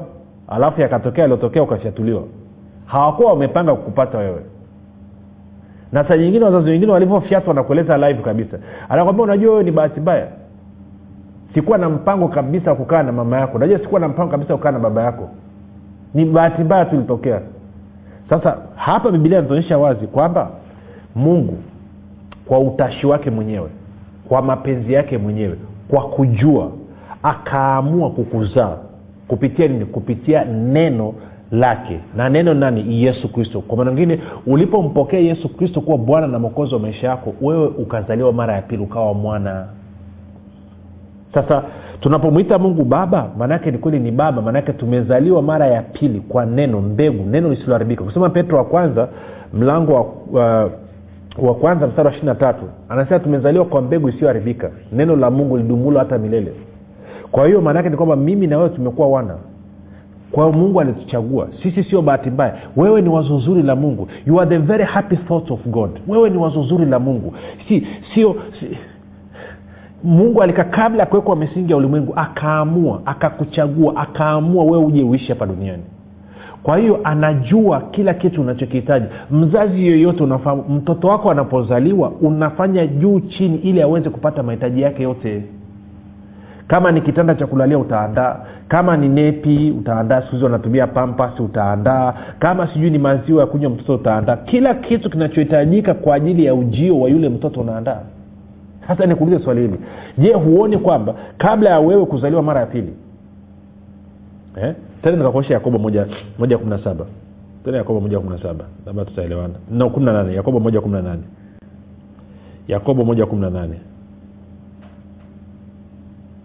alafu 0.47 0.81
yakatokea 0.81 1.23
aliotokea 1.23 1.63
ukafyatuliwa 1.63 2.23
hawakuwa 2.85 3.29
wamepanga 3.29 3.75
kukupata 3.75 4.17
wewe. 4.17 4.41
Na 5.91 6.07
saa 6.07 6.17
nyingine 6.17 6.45
wazazi 6.45 6.69
wengine 6.69 6.91
walivyofyatwa 6.91 7.53
na 7.53 7.63
kueleza 7.63 7.97
live 7.97 8.21
kabisa. 8.23 8.57
Anakwambia 8.89 9.23
unajua 9.23 9.51
wewe 9.51 9.63
ni 9.63 9.71
bahati 9.71 9.99
mbaya. 9.99 10.27
Sikuwa 11.53 11.77
na 11.77 11.89
mpango 11.89 12.27
kabisa 12.27 12.75
kukaa 12.75 13.03
na 13.03 13.11
mama 13.11 13.39
yako. 13.39 13.57
Unajua 13.57 13.79
sikuwa 13.79 13.99
na 14.01 14.07
mpango 14.07 14.31
kabisa 14.31 14.57
kukaa 14.57 14.71
na 14.71 14.79
baba 14.79 15.03
yako. 15.03 15.29
Ni 16.13 16.25
bahati 16.25 16.61
mbaya 16.63 16.85
tu 16.85 16.95
ilitokea 16.95 17.41
sasa 18.29 18.57
hapa 18.75 19.11
bibilia 19.11 19.39
inatuonyesha 19.39 19.77
wazi 19.77 20.07
kwamba 20.07 20.49
mungu 21.17 21.57
kwa 22.45 22.59
utashi 22.59 23.07
wake 23.07 23.29
mwenyewe 23.29 23.69
kwa 24.29 24.41
mapenzi 24.41 24.93
yake 24.93 25.17
mwenyewe 25.17 25.55
kwa 25.89 26.01
kujua 26.09 26.71
akaamua 27.23 28.09
kukuzaa. 28.09 28.77
Kupitia 29.27 29.67
nini? 29.67 29.85
Kupitia 29.85 30.45
neno 30.45 31.13
lake. 31.51 31.99
Na 32.15 32.29
neno 32.29 32.53
nani? 32.53 33.03
Yesu 33.03 33.31
kristo. 33.33 33.61
Kwa 33.61 33.77
maana 33.77 33.91
ngine 33.91 34.19
ulipompokea 34.47 35.19
yesu 35.19 35.49
kristo 35.49 35.81
kuwa 35.81 35.97
bwana 35.97 36.27
na 36.27 36.39
mwokozi 36.39 36.73
wa 36.73 36.79
maisha 36.79 37.07
yako 37.07 37.33
wewe 37.41 37.67
ukazaliwa 37.67 38.33
mara 38.33 38.53
ya 38.55 38.61
pili 38.61 38.83
ukawa 38.83 39.13
mwana. 39.13 39.65
Sasa 41.33 41.63
tunapomwita 41.99 42.59
mungu 42.59 42.83
baba 42.85 43.29
maanaake 43.37 43.71
ni 43.71 43.77
kweli 43.77 43.99
ni 43.99 44.11
baba 44.11 44.41
maanaake 44.41 44.73
tumezaliwa 44.73 45.41
mara 45.41 45.67
ya 45.67 45.81
pili 45.81 46.19
kwa 46.19 46.45
neno 46.45 46.81
mbegu 46.81 47.23
neno 47.29 47.49
lisiloharibika. 47.49 48.03
Kusema 48.03 48.29
petro 48.29 48.57
wa 48.57 48.63
kwanza 48.65 49.07
mlango 49.53 49.93
wa, 49.93 50.05
wa 50.41 50.71
wa 51.37 51.55
kwanza 51.55 51.87
mstari 51.87 52.05
wa 52.07 52.11
ishiri 52.13 52.27
na 52.27 52.35
tatu 52.35 52.63
anasema 52.89 53.19
tumezaliwa 53.19 53.65
kwa 53.65 53.81
mbegu 53.81 54.09
isiyoharibika 54.09 54.71
neno 54.91 55.15
la 55.15 55.31
mungu 55.31 55.57
lidumulo 55.57 55.99
hata 55.99 56.17
milele. 56.17 56.53
Kwa 57.31 57.47
hiyo 57.47 57.61
maana 57.61 57.79
yake 57.79 57.89
ni 57.89 57.97
kwamba 57.97 58.15
mimi 58.15 58.47
na 58.47 58.57
wewe 58.57 58.69
tumekuwa 58.69 59.07
wana. 59.07 59.35
Kwa 60.31 60.45
hiyo 60.45 60.57
mungu 60.57 60.81
alituchagua. 60.81 61.47
Sisi 61.63 61.83
sio 61.83 62.01
bahati 62.01 62.29
mbaya. 62.29 62.55
Wewe 62.75 63.01
ni 63.01 63.09
wazo 63.09 63.39
zuri 63.39 63.63
la 63.63 63.75
mungu. 63.75 64.07
You 64.25 64.41
are 64.41 64.49
the 64.49 64.57
very 64.57 64.83
happy 64.83 65.15
thought 65.17 65.51
of 65.51 65.65
god. 65.67 65.89
Wewe 66.07 66.29
ni 66.29 66.37
wazo 66.37 66.63
zuri 66.63 66.85
la 66.85 66.99
mungu. 66.99 67.33
Si 67.67 67.87
sio 68.13 68.35
si, 68.59 68.77
mungu 70.03 70.41
alika 70.43 70.63
kabla 70.63 70.99
ya 70.99 71.05
kuwekwa 71.05 71.35
misingi 71.35 71.71
ya 71.71 71.77
ulimwengu 71.77 72.13
akaamua 72.15 73.01
akakuchagua 73.05 73.95
akaamua 73.95 74.63
wewe 74.63 74.77
uje 74.85 75.03
uishi 75.03 75.27
hapa 75.29 75.45
duniani 75.45 75.83
kwa 76.67 76.77
hiyo 76.77 76.99
anajua 77.03 77.81
kila 77.91 78.13
kitu 78.13 78.41
unachokihitaji. 78.41 79.05
Mzazi 79.31 79.87
yoyote 79.87 80.23
unafahamu 80.23 80.63
mtoto 80.69 81.07
wako 81.07 81.31
anapozaliwa 81.31 82.09
unafanya 82.21 82.87
juu 82.87 83.19
chini 83.19 83.57
ili 83.57 83.81
aweze 83.81 84.09
kupata 84.09 84.43
mahitaji 84.43 84.81
yake 84.81 85.03
yote. 85.03 85.43
Kama 86.67 86.91
ni 86.91 87.01
kitanda 87.01 87.35
cha 87.35 87.47
kulalia 87.47 87.77
utaandaa. 87.79 88.39
Kama 88.67 88.97
ni 88.97 89.09
nepi 89.09 89.75
utaandaa. 89.79 90.21
Siku 90.21 90.31
hizi 90.31 90.43
wanatumia 90.43 90.87
pampas 90.87 91.39
utaandaa. 91.39 92.13
Kama 92.39 92.67
sijui 92.73 92.89
ni 92.89 92.97
maziwa 92.97 93.41
ya 93.41 93.47
kunywa 93.47 93.69
mtoto 93.71 93.95
utaandaa. 93.95 94.35
Kila 94.37 94.73
kitu 94.73 95.09
kinachohitajika 95.09 95.93
kwa 95.93 96.15
ajili 96.15 96.45
ya 96.45 96.53
ujio 96.55 96.99
wa 96.99 97.09
yule 97.09 97.29
mtoto 97.29 97.61
unaandaa. 97.61 98.01
Sasa 98.87 99.05
nikuulize 99.05 99.43
swali 99.43 99.61
hili. 99.61 99.79
Je 100.17 100.33
huoni 100.33 100.77
kwamba 100.77 101.15
kabla 101.37 101.69
ya 101.69 101.79
wewe 101.79 102.05
kuzaliwa 102.05 102.43
mara 102.43 102.59
ya 102.59 102.65
pili 102.65 102.93
eh? 104.63 104.73
Tena 105.03 105.17
nikakuonyesha 105.17 105.53
yakobo 105.53 105.77
moja 105.79 106.07
moja 106.39 106.57
kumi 106.57 106.69
na 106.69 106.83
saba. 106.83 107.05
Tena 107.65 107.77
yakobo 107.77 107.99
moja 108.01 108.19
kumi 108.19 108.29
na 108.35 108.41
saba. 108.41 108.65
Labda 108.85 109.05
tutaelewana. 109.05 109.53
No 109.71 109.89
kumi 109.89 110.05
na 110.05 110.13
nane. 110.13 110.35
Yakobo 110.35 110.59
moja 110.59 110.81
kumi 110.81 110.93
na 110.93 111.01
nane. 111.01 111.23
Yakobo 112.67 113.05
moja 113.05 113.25
kumi 113.25 113.41
na 113.41 113.49
nane. 113.49 113.79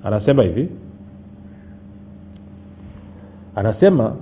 Anasema 0.04 0.42
hivi. 0.42 0.68
Anasema 3.56 4.16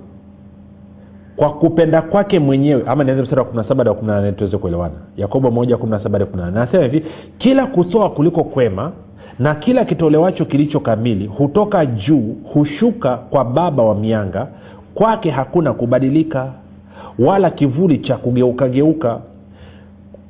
kwa 1.35 1.53
kupenda 1.53 2.01
kwake 2.01 2.39
mwenyewe 2.39 2.83
ama 2.87 3.03
nianze 3.03 3.21
mstari 3.21 3.39
wa 3.39 3.45
kumi 3.45 3.57
na 3.61 3.67
saba 3.67 3.83
hadi 3.83 3.95
kumi 3.95 4.11
na 4.11 4.15
nane 4.21 4.31
tuweze 4.31 4.57
kuelewana. 4.57 4.95
Yakobo 5.17 5.51
moja 5.51 5.77
kumi 5.77 5.91
na 5.91 6.03
saba 6.03 6.19
hadi 6.19 6.31
kumi 6.31 6.43
na 6.43 6.51
nane. 6.51 6.59
Anasema 6.61 6.83
hivi 6.83 7.05
kila 7.37 7.67
kutoa 7.67 8.09
kuliko 8.09 8.43
kwema 8.43 8.91
na 9.39 9.55
kila 9.55 9.85
kitolewacho 9.85 10.45
kilicho 10.45 10.79
kamili 10.79 11.27
hutoka 11.27 11.85
juu 11.85 12.35
hushuka 12.53 13.17
kwa 13.17 13.45
baba 13.45 13.83
wa 13.83 13.95
mianga 13.95 14.47
kwake 14.93 15.29
hakuna 15.31 15.73
kubadilika 15.73 16.47
wala 17.19 17.49
kivuli 17.49 17.97
cha 17.97 18.17
kugeukageuka 18.17 19.19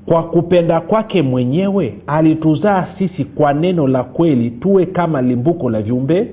kwa 0.06 0.24
kupenda 0.24 0.82
kwake 0.82 1.22
mwenyewe 1.22 1.94
alituzaa 2.08 2.88
sisi 2.98 3.26
kwa 3.26 3.54
neno 3.54 3.88
la 3.88 4.04
kweli 4.04 4.52
tuwe 4.52 4.86
kama 4.86 5.22
limbuko 5.22 5.70
la 5.70 5.82
viumbe 5.82 6.28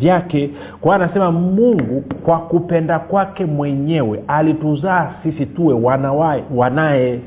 vyake. 0.00 0.50
Kwa 0.80 0.94
anasema 0.94 1.32
mungu 1.32 2.04
kwa 2.24 2.38
kupenda 2.38 2.98
kwake 2.98 3.44
mwenyewe 3.46 4.22
alituzaa 4.28 5.12
sisi 5.22 5.46
tuwe 5.46 5.74
wanawae, 5.74 6.44
wanaye 6.54 7.20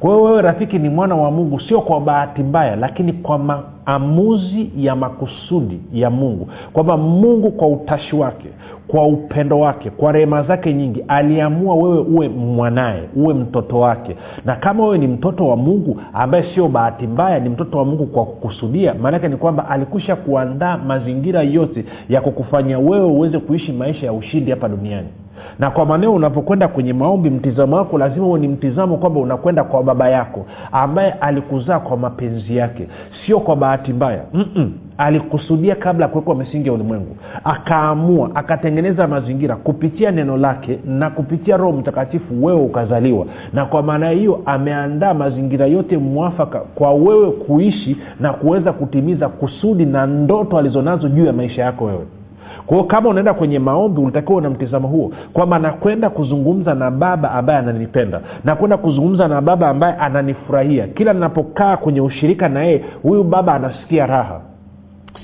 kwa 0.00 0.10
hiyo 0.10 0.22
wewe 0.22 0.42
rafiki 0.42 0.78
ni 0.78 0.88
mwana 0.88 1.14
wa 1.14 1.30
mungu 1.30 1.60
sio 1.60 1.80
kwa 1.80 2.00
bahati 2.00 2.42
mbaya 2.42 2.76
lakini 2.76 3.12
kwa 3.12 3.38
maamuzi 3.38 4.70
ya 4.76 4.96
makusudi 4.96 5.80
ya 5.92 6.10
mungu. 6.10 6.48
Kwamba 6.72 6.96
mungu 6.96 7.50
kwa 7.50 7.68
utashi 7.68 8.16
wake 8.16 8.46
kwa 8.88 9.06
upendo 9.06 9.60
wake 9.60 9.90
kwa 9.90 10.12
rehema 10.12 10.42
zake 10.42 10.72
nyingi 10.74 11.04
aliamua 11.08 11.74
wewe 11.74 11.98
uwe 12.00 12.28
mwanaye 12.28 13.02
uwe 13.16 13.34
mtoto 13.34 13.78
wake. 13.80 14.16
Na 14.44 14.56
kama 14.56 14.84
wewe 14.84 14.98
ni 14.98 15.06
mtoto 15.06 15.46
wa 15.48 15.56
mungu 15.56 16.00
ambaye 16.12 16.44
sio 16.54 16.68
bahati 16.68 17.06
mbaya 17.06 17.38
ni 17.40 17.48
mtoto 17.48 17.78
wa 17.78 17.84
mungu 17.84 18.06
kwa 18.06 18.24
kukusudia 18.24 18.94
maanake 18.94 19.28
ni 19.28 19.36
kwamba 19.36 19.68
alikusha 19.68 20.16
kuandaa 20.16 20.76
mazingira 20.76 21.42
yote 21.42 21.84
ya 22.08 22.20
kukufanya 22.20 22.78
wewe 22.78 23.06
uweze 23.06 23.38
kuishi 23.38 23.72
maisha 23.72 24.06
ya 24.06 24.12
ushindi 24.12 24.50
hapa 24.50 24.68
duniani 24.68 25.08
na 25.58 25.70
kwa 25.70 25.86
maneo 25.86 26.12
unapokwenda 26.14 26.68
kwenye 26.68 26.92
maombi 26.92 27.30
mtizamo 27.30 27.76
wako 27.76 27.98
lazima 27.98 28.26
huo 28.26 28.38
ni 28.38 28.48
mtizamo 28.48 28.96
kwamba 28.96 29.20
unakwenda 29.20 29.64
kwa 29.64 29.82
baba 29.82 30.08
yako 30.08 30.46
ambaye 30.72 31.12
alikuzaa 31.12 31.78
kwa 31.80 31.96
mapenzi 31.96 32.56
yake 32.56 32.88
sio 33.26 33.40
kwa 33.40 33.56
bahati 33.56 33.92
mbaya. 33.92 34.22
Mm-mm. 34.34 34.72
alikusudia 34.98 35.74
kabla 35.74 36.04
ya 36.04 36.10
kuwekwa 36.12 36.34
misingi 36.34 36.66
ya 36.68 36.72
ulimwengu. 36.74 37.16
Akaamua 37.44 38.30
akatengeneza 38.34 39.06
mazingira 39.08 39.56
kupitia 39.56 40.10
neno 40.10 40.36
lake 40.36 40.78
na 40.84 41.10
kupitia 41.10 41.56
roho 41.56 41.72
mtakatifu 41.72 42.44
wewe 42.44 42.60
ukazaliwa. 42.60 43.26
Na 43.52 43.66
kwa 43.66 43.82
maana 43.82 44.10
hiyo 44.10 44.40
ameandaa 44.46 45.14
mazingira 45.14 45.66
yote 45.66 45.98
mwafaka 45.98 46.58
kwa 46.58 46.92
wewe 46.94 47.30
kuishi 47.30 47.96
na 48.20 48.32
kuweza 48.32 48.72
kutimiza 48.72 49.28
kusudi 49.28 49.84
na 49.86 50.06
ndoto 50.06 50.58
alizonazo 50.58 51.08
juu 51.08 51.26
ya 51.26 51.32
maisha 51.32 51.62
yako 51.62 51.84
wewe 51.84 52.04
kwao 52.68 52.84
kama 52.84 53.08
unaenda 53.08 53.34
kwenye 53.34 53.58
maombi 53.58 54.00
ulitakiwa 54.00 54.38
una 54.38 54.50
mtizamo 54.50 54.88
huo 54.88 55.12
kwamba 55.32 55.58
nakwenda 55.58 56.10
kuzungumza 56.10 56.74
na 56.74 56.90
baba 56.90 57.30
ambaye 57.32 57.58
ananipenda. 57.58 58.20
Nakwenda 58.44 58.76
kuzungumza 58.76 59.28
na 59.28 59.40
baba 59.40 59.68
ambaye 59.68 59.94
ananifurahia. 59.94 60.86
Kila 60.88 61.12
ninapokaa 61.12 61.76
kwenye 61.76 62.00
ushirika 62.00 62.48
na 62.48 62.62
yeye 62.64 62.84
huyu 63.02 63.24
baba 63.24 63.54
anasikia 63.54 64.06
raha. 64.06 64.40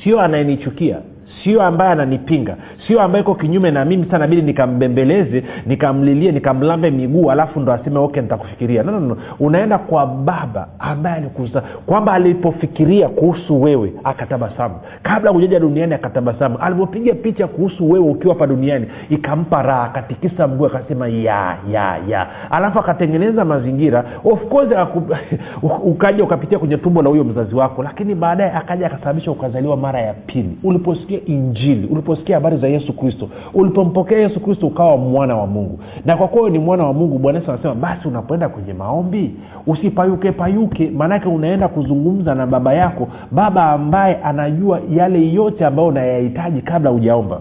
Sio 0.05 0.21
anayenichukia 0.21 0.97
sio 1.45 1.63
ambaye 1.63 1.91
ananipinga. 1.93 2.57
Sio 2.87 3.03
ambaye 3.03 3.23
iko 3.23 3.35
kinyume 3.35 3.71
na 3.71 3.85
mimi 3.85 4.05
sana. 4.05 4.19
Nabidi 4.19 4.43
nikambembeleze 4.43 5.45
nikamlilie 5.67 6.33
nikamlambe 6.33 6.91
miguu 6.91 7.31
alafu 7.31 7.61
ndo 7.61 7.73
aseme 7.73 7.99
okay 7.99 8.23
nitakufikiria. 8.23 8.83
No, 8.83 8.93
no, 8.93 9.01
no. 9.01 9.17
unaenda 9.41 9.79
kwa 9.79 10.07
baba 10.07 10.69
ambaye 10.79 11.17
alikuza 11.17 11.61
kwamba 11.87 12.13
alipofikiria 12.13 13.09
kuhusu 13.09 13.63
wewe 13.63 13.93
akatabasamu. 14.05 14.75
Kabla 15.03 15.33
kujaja 15.33 15.61
duniani 15.61 15.95
akatabasamu. 15.95 16.59
Alipopiga 16.59 17.15
picha 17.15 17.47
kuhusu 17.47 17.91
wewe 17.91 18.09
ukiwa 18.11 18.35
hapa 18.35 18.47
duniani 18.47 18.87
ikampa 19.11 19.63
raha 19.63 19.85
akatikisa 19.85 20.49
mguu 20.49 20.67
akasema 20.67 21.09
ya 21.09 21.57
ya 21.71 21.99
ya. 22.09 22.27
Alafu 22.51 22.79
akatengeneza 22.79 23.45
mazingira. 23.45 24.05
Of 24.25 24.45
course 24.49 24.69
ukaja 25.93 26.25
ukapitia 26.25 26.59
kwenye 26.59 26.77
tumbo 26.77 27.03
la 27.03 27.09
huyo 27.09 27.25
mzazi 27.25 27.55
wako 27.55 27.83
lakini 27.83 28.15
baadaye 28.15 28.53
akaja 28.53 28.87
akasababisha 28.87 29.31
ukazaliwa 29.31 29.77
mara 29.77 30.01
ya 30.01 30.15
pili. 30.15 30.59
Uliposikia 30.63 31.19
injili 31.35 31.87
uliposikia 31.87 32.35
habari 32.37 32.57
za 32.57 32.69
yesu 32.69 32.93
kristo 32.93 33.29
ulipompokea 33.55 34.19
yesu 34.19 34.41
kristo 34.41 34.67
ukawa 34.67 34.97
mwana 34.97 35.37
wa 35.37 35.47
mungu. 35.47 35.79
Na 36.05 36.17
kwa 36.17 36.29
kuwa 36.29 36.51
ni 36.51 36.59
mwana 36.59 36.85
wa 36.85 36.93
mungu 36.93 37.19
bwana 37.19 37.39
yesu 37.39 37.51
anasema 37.53 37.75
basi 37.75 38.09
unapoenda 38.09 38.49
kwenye 38.49 38.73
maombi 38.73 39.35
usipayuke 39.67 40.33
payuke. 40.33 40.91
Maanake 40.97 41.29
unaenda 41.29 41.69
kuzungumza 41.69 42.35
na 42.35 42.47
baba 42.47 42.75
yako 42.75 43.09
baba 43.31 43.71
ambaye 43.73 44.17
anajua 44.17 44.81
yale 44.91 45.33
yote 45.33 45.65
ambayo 45.67 45.89
unayahitaji 45.89 46.63
kabla 46.63 46.91
hujaomba. 46.91 47.41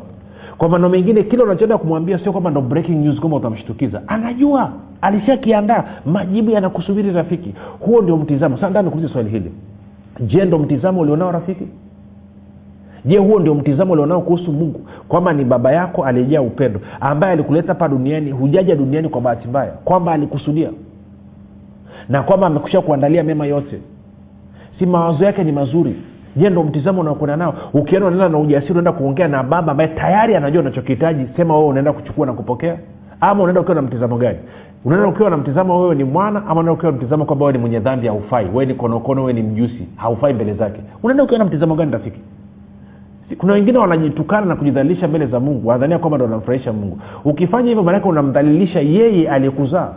Kwa 0.57 0.69
maneno 0.69 0.89
mengine 0.89 1.23
kile 1.23 1.43
unachoenda 1.43 1.77
kumwambia 1.77 2.19
sio 2.19 2.31
kwamba 2.31 2.49
ndo 2.51 2.61
breaking 2.61 2.95
news 3.05 3.19
kwamba 3.19 3.37
utamshtukiza. 3.37 4.01
Anajua 4.07 4.71
alishakiandaa. 5.01 5.83
Majibu 6.05 6.51
yanakusubiri 6.51 7.11
rafiki. 7.11 7.53
Huo 7.79 8.01
ndio 8.01 8.17
mtizamo. 8.17 8.55
Sasa 8.55 8.69
ndani 8.69 8.89
kuuliza 8.89 9.13
swali 9.13 9.29
hili. 9.29 9.51
Je 10.19 10.45
ndo 10.45 10.59
mtizamo 10.59 11.01
ulionao 11.01 11.31
rafiki 11.31 11.67
je 13.05 13.17
huo 13.17 13.39
ndio 13.39 13.55
mtizamo 13.55 13.93
ulionao 13.93 14.21
kuhusu 14.21 14.51
mungu? 14.51 14.81
Kwamba 15.07 15.33
ni 15.33 15.43
baba 15.45 15.71
yako 15.71 16.03
aliyejaa 16.05 16.41
upendo 16.41 16.79
ambaye 17.01 17.33
alikuleta 17.33 17.67
hapa 17.67 17.87
duniani 17.87 18.31
hujaja 18.31 18.75
duniani 18.75 19.09
kwa 19.09 19.21
bahati 19.21 19.47
mbaya 19.47 19.71
kwamba 19.71 20.11
alikusudia 20.11 20.69
na 22.09 22.23
kwamba 22.23 22.47
amekusha 22.47 22.81
kuandalia 22.81 23.23
mema 23.23 23.45
yote. 23.45 23.79
Si 24.79 24.85
mawazo 24.85 25.25
yake 25.25 25.43
ni 25.43 25.51
mazuri. 25.51 25.95
Je 26.35 26.49
ndo 26.49 26.63
mtizamo 26.63 27.01
unaokwenda 27.01 27.37
nao? 27.37 27.53
Ukienda 27.73 28.07
unaenda 28.07 28.29
na 28.29 28.37
ujasiri 28.37 28.71
unaenda 28.71 28.91
kuongea 28.91 29.27
na 29.27 29.43
baba 29.43 29.71
ambaye 29.71 29.89
tayari 29.89 30.35
anajua 30.35 30.61
unachokihitaji 30.61 31.25
sema 31.37 31.55
wewe 31.57 31.69
unaenda 31.69 31.93
kuchukua 31.93 32.25
na 32.25 32.33
kupokea? 32.33 32.77
Ama 33.21 33.43
unaenda 33.43 33.61
ukiwa 33.61 33.75
na 33.75 33.81
mtizamo 33.81 34.17
gani? 34.17 34.37
Unaenda 34.85 35.07
ukiwa 35.07 35.29
na 35.29 35.37
mtizamo 35.37 35.81
wewe 35.81 35.95
ni 35.95 36.03
mwana 36.03 36.39
ama 36.39 36.51
unaenda 36.51 36.71
ukiwa 36.71 36.91
na 36.91 36.97
mtizamo 36.97 37.25
kwamba 37.25 37.45
wewe 37.45 37.53
ni 37.53 37.59
mwenye 37.61 37.79
dhambi 37.79 38.07
haufai. 38.07 38.45
Wewe 38.45 38.65
ni 38.65 38.73
konokono 38.73 39.21
wewe 39.21 39.33
ni 39.33 39.41
mjusi 39.43 39.87
haufai 39.95 40.33
mbele 40.33 40.53
zake. 40.53 40.81
Unaenda 41.03 41.23
ukiwa 41.23 41.39
na 41.39 41.45
mtizamo 41.45 41.75
gani 41.75 41.91
rafiki 41.91 42.19
kuna 43.37 43.53
wengine 43.53 43.77
wanajitukana 43.77 44.45
na 44.45 44.55
kujidhalilisha 44.55 45.07
mbele 45.07 45.25
za 45.25 45.39
mungu 45.39 45.67
wanadhania 45.67 45.99
kwamba 45.99 46.17
ndo 46.17 46.25
wanamfurahisha 46.25 46.73
mungu. 46.73 46.99
Ukifanya 47.25 47.67
hivyo 47.67 47.83
maanake 47.83 48.07
unamdhalilisha 48.07 48.79
yeye 48.79 49.29
aliyekuzaa. 49.29 49.89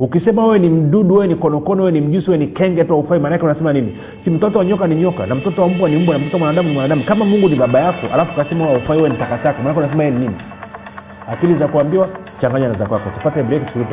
Ukisema 0.00 0.44
wewe 0.44 0.58
ni 0.58 0.68
mdudu 0.68 1.14
wewe 1.14 1.26
ni 1.26 1.34
konokono 1.34 1.82
wewe 1.82 2.00
ni 2.00 2.06
mjusi 2.06 2.30
wewe 2.30 2.44
ni 2.44 2.50
kenge 2.52 2.84
tu 2.84 2.94
aufai 2.94 3.18
maanake 3.20 3.44
unasema 3.44 3.72
nini? 3.72 3.96
Si 4.24 4.30
mtoto 4.30 4.58
wa 4.58 4.64
nyoka 4.64 4.86
ni 4.86 4.94
nyoka 4.94 5.26
na 5.26 5.34
mtoto 5.34 5.62
wa 5.62 5.68
mbwa 5.68 5.88
ni 5.88 5.96
mbwa 5.96 6.14
na 6.14 6.18
mtoto 6.20 6.36
wa 6.36 6.38
mwanadamu 6.38 6.68
ni 6.68 6.74
mwanadamu. 6.74 7.02
Kama 7.04 7.24
mungu 7.24 7.48
ni 7.48 7.56
baba 7.56 7.80
yako 7.80 8.06
alafu 8.14 8.36
kasema 8.36 8.68
aufai 8.70 8.96
wewe 8.96 9.08
ni 9.08 9.16
takataka 9.16 9.58
maanake 9.62 9.80
unasema 9.80 10.04
yeye 10.04 10.14
ni 10.18 10.20
nini? 10.24 10.36
Akili 11.32 11.54
za 11.54 11.68
kuambiwa 11.68 12.08
changanya 12.40 12.68
na 12.68 12.74
za 12.74 12.86
kwako. 12.86 13.10
Tupate 13.10 13.42
breki 13.42 13.64
tukirudi 13.66 13.90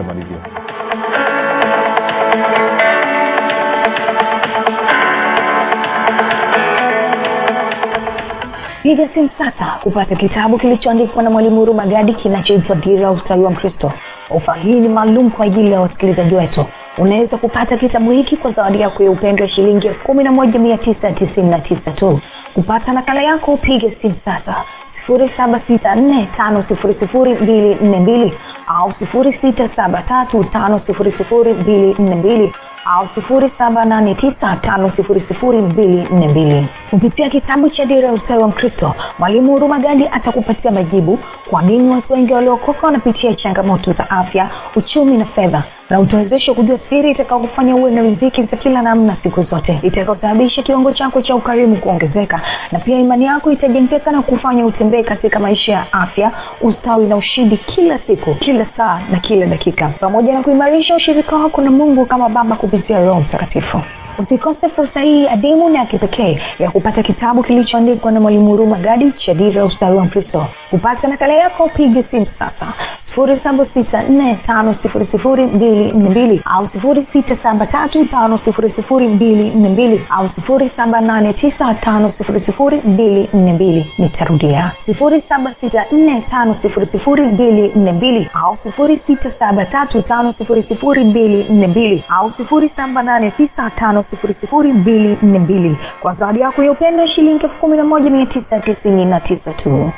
piga 8.85 9.09
simu 9.13 9.29
sasa 9.37 9.79
kupata 9.83 10.15
kitabu 10.15 10.57
kilichoandikwa 10.57 11.23
na 11.23 11.29
mwalimu 11.29 11.55
huruma 11.59 11.85
gadi 11.85 12.13
kinachoitwa 12.13 12.75
dira 12.75 13.11
ustawi 13.11 13.43
wa 13.43 13.51
mkristo. 13.51 13.91
Ofa 14.29 14.53
hii 14.53 14.79
ni 14.79 14.87
maalum 14.89 15.31
kwa 15.31 15.45
ajili 15.45 15.71
ya 15.71 15.81
wasikilizaji 15.81 16.35
wetu. 16.35 16.65
Unaweza 16.97 17.37
kupata 17.37 17.77
kitabu 17.77 18.11
hiki 18.11 18.37
kwa 18.37 18.51
zawadi 18.51 18.81
yako 18.81 19.03
ya 19.03 19.11
upendo 19.11 19.43
ya 19.43 19.49
shilingi 19.49 19.87
elfu 19.87 20.03
kumi 20.05 20.23
na 20.23 20.31
moja 20.31 20.59
mia 20.59 20.77
tisa 20.77 21.11
tisini 21.11 21.49
na 21.49 21.59
tisa 21.59 21.91
tu. 21.91 22.19
Kupata 22.53 22.93
nakala 22.93 23.21
yako 23.21 23.57
piga 23.57 23.91
simu 24.01 24.15
sasa. 24.25 24.55
Sifuri 24.95 25.29
saba 25.37 25.61
sita 25.67 25.95
nne 25.95 26.27
tano 26.37 26.63
sifuri 26.67 26.95
sifuri 26.99 27.33
mbili 27.33 27.75
nne 27.81 27.99
mbili 27.99 28.33
au 28.67 28.93
sifuri 28.99 29.37
sita 29.41 29.69
saba 29.75 30.01
tatu 30.01 30.43
tano 30.43 30.81
sifuri 30.87 31.11
sifuri 31.11 31.53
mbili 31.53 31.95
nne 31.99 32.15
mbili 32.15 32.53
au 32.85 33.07
sifuri 33.15 33.51
saba 33.57 33.85
nane 33.85 34.15
tisa 34.15 34.55
tano 34.61 34.91
sifuri 34.95 35.23
sifuri 35.27 35.57
mbili 35.61 36.07
nne 36.11 36.27
mbili. 36.27 36.67
Kupitia 36.89 37.29
kitabu 37.29 37.69
cha 37.69 37.85
dira 37.85 38.07
ya 38.07 38.13
ustawi 38.13 38.41
wa 38.41 38.47
mkristo 38.47 38.95
mwalimu 39.19 39.51
huruma 39.51 39.79
gadi 39.79 40.07
atakupatia 40.11 40.71
majibu 40.71 41.19
kwa 41.49 41.61
nini 41.61 41.89
watu 41.89 42.13
wengi 42.13 42.33
waliokoka 42.33 42.85
wanapitia 42.87 43.33
changamoto 43.35 43.93
za 43.93 44.09
afya 44.09 44.49
uchumi 44.75 45.17
na 45.17 45.25
fedha 45.25 45.63
na 45.89 45.99
utawezeshwa 45.99 46.55
kujua 46.55 46.79
siri 46.89 47.11
itakaokufanya 47.11 47.75
uwe 47.75 47.91
na 47.91 48.01
riziki 48.01 48.43
za 48.43 48.57
kila 48.57 48.81
namna 48.81 49.17
siku 49.23 49.43
zote 49.43 49.79
itakaosababisha 49.83 50.63
kiwango 50.63 50.91
chako 50.91 51.21
cha 51.21 51.35
ukarimu 51.35 51.75
kuongezeka 51.75 52.41
na 52.71 52.79
pia 52.79 52.99
imani 52.99 53.25
yako 53.25 53.51
itajengeka 53.51 54.11
na 54.11 54.21
kufanya 54.21 54.65
utembee 54.65 55.03
katika 55.03 55.39
maisha 55.39 55.71
ya 55.71 55.93
afya 55.93 56.31
ustawi 56.61 57.05
na 57.07 57.15
ushindi 57.17 57.57
kila 57.57 57.99
siku 58.07 58.35
kila 58.35 58.65
saa 58.77 59.01
na 59.11 59.19
kila 59.19 59.45
dakika. 59.45 59.89
Pamoja 59.99 60.33
na 60.33 60.43
kuimarisha 60.43 60.95
ushirika 60.95 61.35
wako 61.35 61.61
na 61.61 61.71
mungu 61.71 62.05
kama 62.05 62.29
baba 62.29 62.55
kupitia 62.75 62.99
roho 62.99 63.21
mtakatifu. 63.21 63.81
Usikose 64.19 64.69
fursa 64.69 65.01
hii 65.01 65.27
adimu 65.27 65.69
na 65.69 65.85
kipekee 65.85 66.39
ya 66.59 66.71
kupata 66.71 67.03
kitabu 67.03 67.43
kilichoandikwa 67.43 68.11
na 68.11 68.19
mwalimu 68.19 68.47
huruma 68.47 68.77
gadi 68.77 69.11
cha 69.11 69.33
dira 69.33 69.59
ya 69.61 69.65
ustawi 69.65 69.97
wa 69.97 70.05
mkristo. 70.05 70.47
Kupata 70.69 71.07
nakala 71.07 71.33
yako 71.33 71.69
piga 71.69 72.03
simu 72.11 72.27
sasa 72.39 72.73
sifuri 73.15 73.39
saba 73.43 73.65
sita 73.73 74.03
nne 74.03 74.35
tano 74.45 74.75
sifuri 74.81 75.05
sifuri 75.11 75.45
mbili 75.45 75.91
nne 75.91 76.09
mbili. 76.09 76.41
Au 76.45 76.69
sifuri 76.69 77.07
sita 77.13 77.37
saba 77.43 77.65
tatu 77.67 78.05
tano 78.05 78.37
sifuri 78.45 78.71
sifuri 78.75 79.07
mbili 79.07 79.49
nne 79.55 79.69
mbili. 79.69 80.05
Au 80.09 80.29
sifuri 80.35 80.71
saba 80.75 81.01
nane 81.01 81.33
tisa 81.33 81.73
tano 81.73 82.13
sifuri 82.17 82.39
sifuri 82.45 82.81
mbili 82.85 83.29
nne 83.33 83.53
mbili. 83.53 83.91
Nitarudia. 83.97 84.71
Sifuri 84.85 85.23
saba 85.29 85.53
sita 85.61 85.85
nne 85.91 86.21
tano 86.29 86.55
sifuri 86.61 86.87
sifuri 86.91 87.25
mbili 87.25 87.71
nne 87.75 87.91
mbili. 87.91 88.29
Au 88.33 88.57
sifuri 88.63 89.01
sita 89.07 89.31
saba 89.39 89.65
tatu 89.65 90.01
tano 90.01 90.33
sifuri 90.37 90.63
sifuri 90.63 91.03
mbili 91.03 91.45
nne 91.49 91.67
mbili. 91.67 92.03
Au 92.09 92.31
sifuri 92.37 92.71
saba 92.75 93.03
nane 93.03 93.31
tisa 93.31 93.69
tano 93.69 94.03
sifuri 94.09 94.35
sifuri 94.41 94.73
mbili 94.73 95.17
nne 95.21 95.39
mbili. 95.39 95.77
Kwa 96.01 96.13
zawadi 96.15 96.39
yako 96.39 96.63
ya 96.63 96.71
upendo 96.71 97.07
shilingi 97.07 97.43
elfu 97.43 97.59
kumi 97.59 97.77
na 97.77 97.83
moja 97.83 98.09
mia 98.09 98.25
tisa 98.25 98.59
tisini 98.59 99.05
na 99.05 99.19
tisa 99.19 99.53
tu 99.53 99.91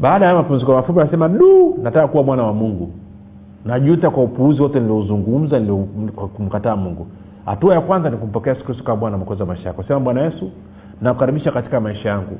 baada 0.00 0.26
ya 0.26 0.34
mapumziko 0.34 0.72
mafupi 0.72 1.00
anasema 1.00 1.28
du 1.28 1.78
nataka 1.82 2.08
kuwa 2.08 2.22
mwana 2.22 2.42
wa 2.42 2.52
mungu. 2.52 2.90
Najuta 3.64 4.10
kwa 4.10 4.22
upuuzi 4.22 4.62
wote 4.62 4.80
niliozungumza 4.80 5.58
nilio- 5.58 6.28
kumkataa 6.36 6.76
mungu. 6.76 7.06
Hatua 7.46 7.74
ya 7.74 7.80
kwanza 7.80 8.10
ni 8.10 8.16
kumpokea 8.16 8.52
yesu 8.52 8.64
kristo 8.64 8.84
kama 8.84 8.96
bwana 8.96 9.16
mwokozi 9.16 9.40
wa 9.40 9.46
maisha 9.48 9.68
yako. 9.68 9.82
Sema 9.82 10.00
bwana 10.00 10.22
yesu 10.22 10.50
nakukaribisha 11.02 11.52
katika 11.52 11.80
maisha 11.80 12.08
yangu. 12.08 12.38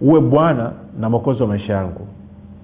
Uwe 0.00 0.20
bwana 0.20 0.72
na 1.00 1.10
mwokozi 1.10 1.42
wa 1.42 1.48
maisha 1.48 1.72
yangu. 1.72 2.00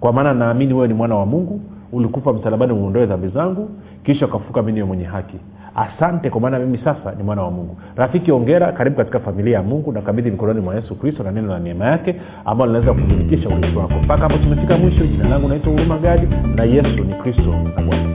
Kwa 0.00 0.12
maana 0.12 0.34
naamini 0.34 0.74
wewe 0.74 0.88
ni 0.88 0.94
mwana 0.94 1.14
wa 1.16 1.26
mungu 1.26 1.60
ulikufa 1.92 2.32
msalabani 2.32 2.72
uondoe 2.72 3.06
dhambi 3.06 3.28
zangu 3.28 3.68
kisha 4.04 4.26
ukafuka 4.26 4.62
mi 4.62 4.82
mwenye 4.82 5.04
haki 5.04 5.36
asante 5.76 6.30
kwa 6.30 6.40
maana 6.40 6.58
mimi 6.58 6.78
sasa 6.78 7.14
ni 7.16 7.22
mwana 7.22 7.42
wa 7.42 7.50
mungu. 7.50 7.76
Rafiki 7.96 8.32
ongera 8.32 8.72
karibu 8.72 8.96
katika 8.96 9.20
familia 9.20 9.56
ya 9.56 9.62
mungu 9.62 9.92
nakabidhi 9.92 10.30
mikononi 10.30 10.60
mwa 10.60 10.74
yesu 10.74 10.94
kristo 10.94 11.22
na 11.22 11.30
neno 11.32 11.48
la 11.52 11.58
neema 11.58 11.86
yake 11.86 12.16
ambalo 12.44 12.72
linaweza 12.72 13.02
kumilikisha 13.02 13.48
urithi 13.48 13.76
wako. 13.76 13.94
Mpaka 14.04 14.22
hapo 14.22 14.38
tumefika 14.38 14.78
mwisho 14.78 15.06
jina 15.06 15.28
langu 15.28 15.48
naitwa 15.48 15.72
huruma 15.72 15.98
gadi 15.98 16.26
na 16.54 16.64
yesu 16.64 17.04
ni 17.04 17.14
kristo 17.14 17.54
na 17.76 17.82
bwana 17.82 18.14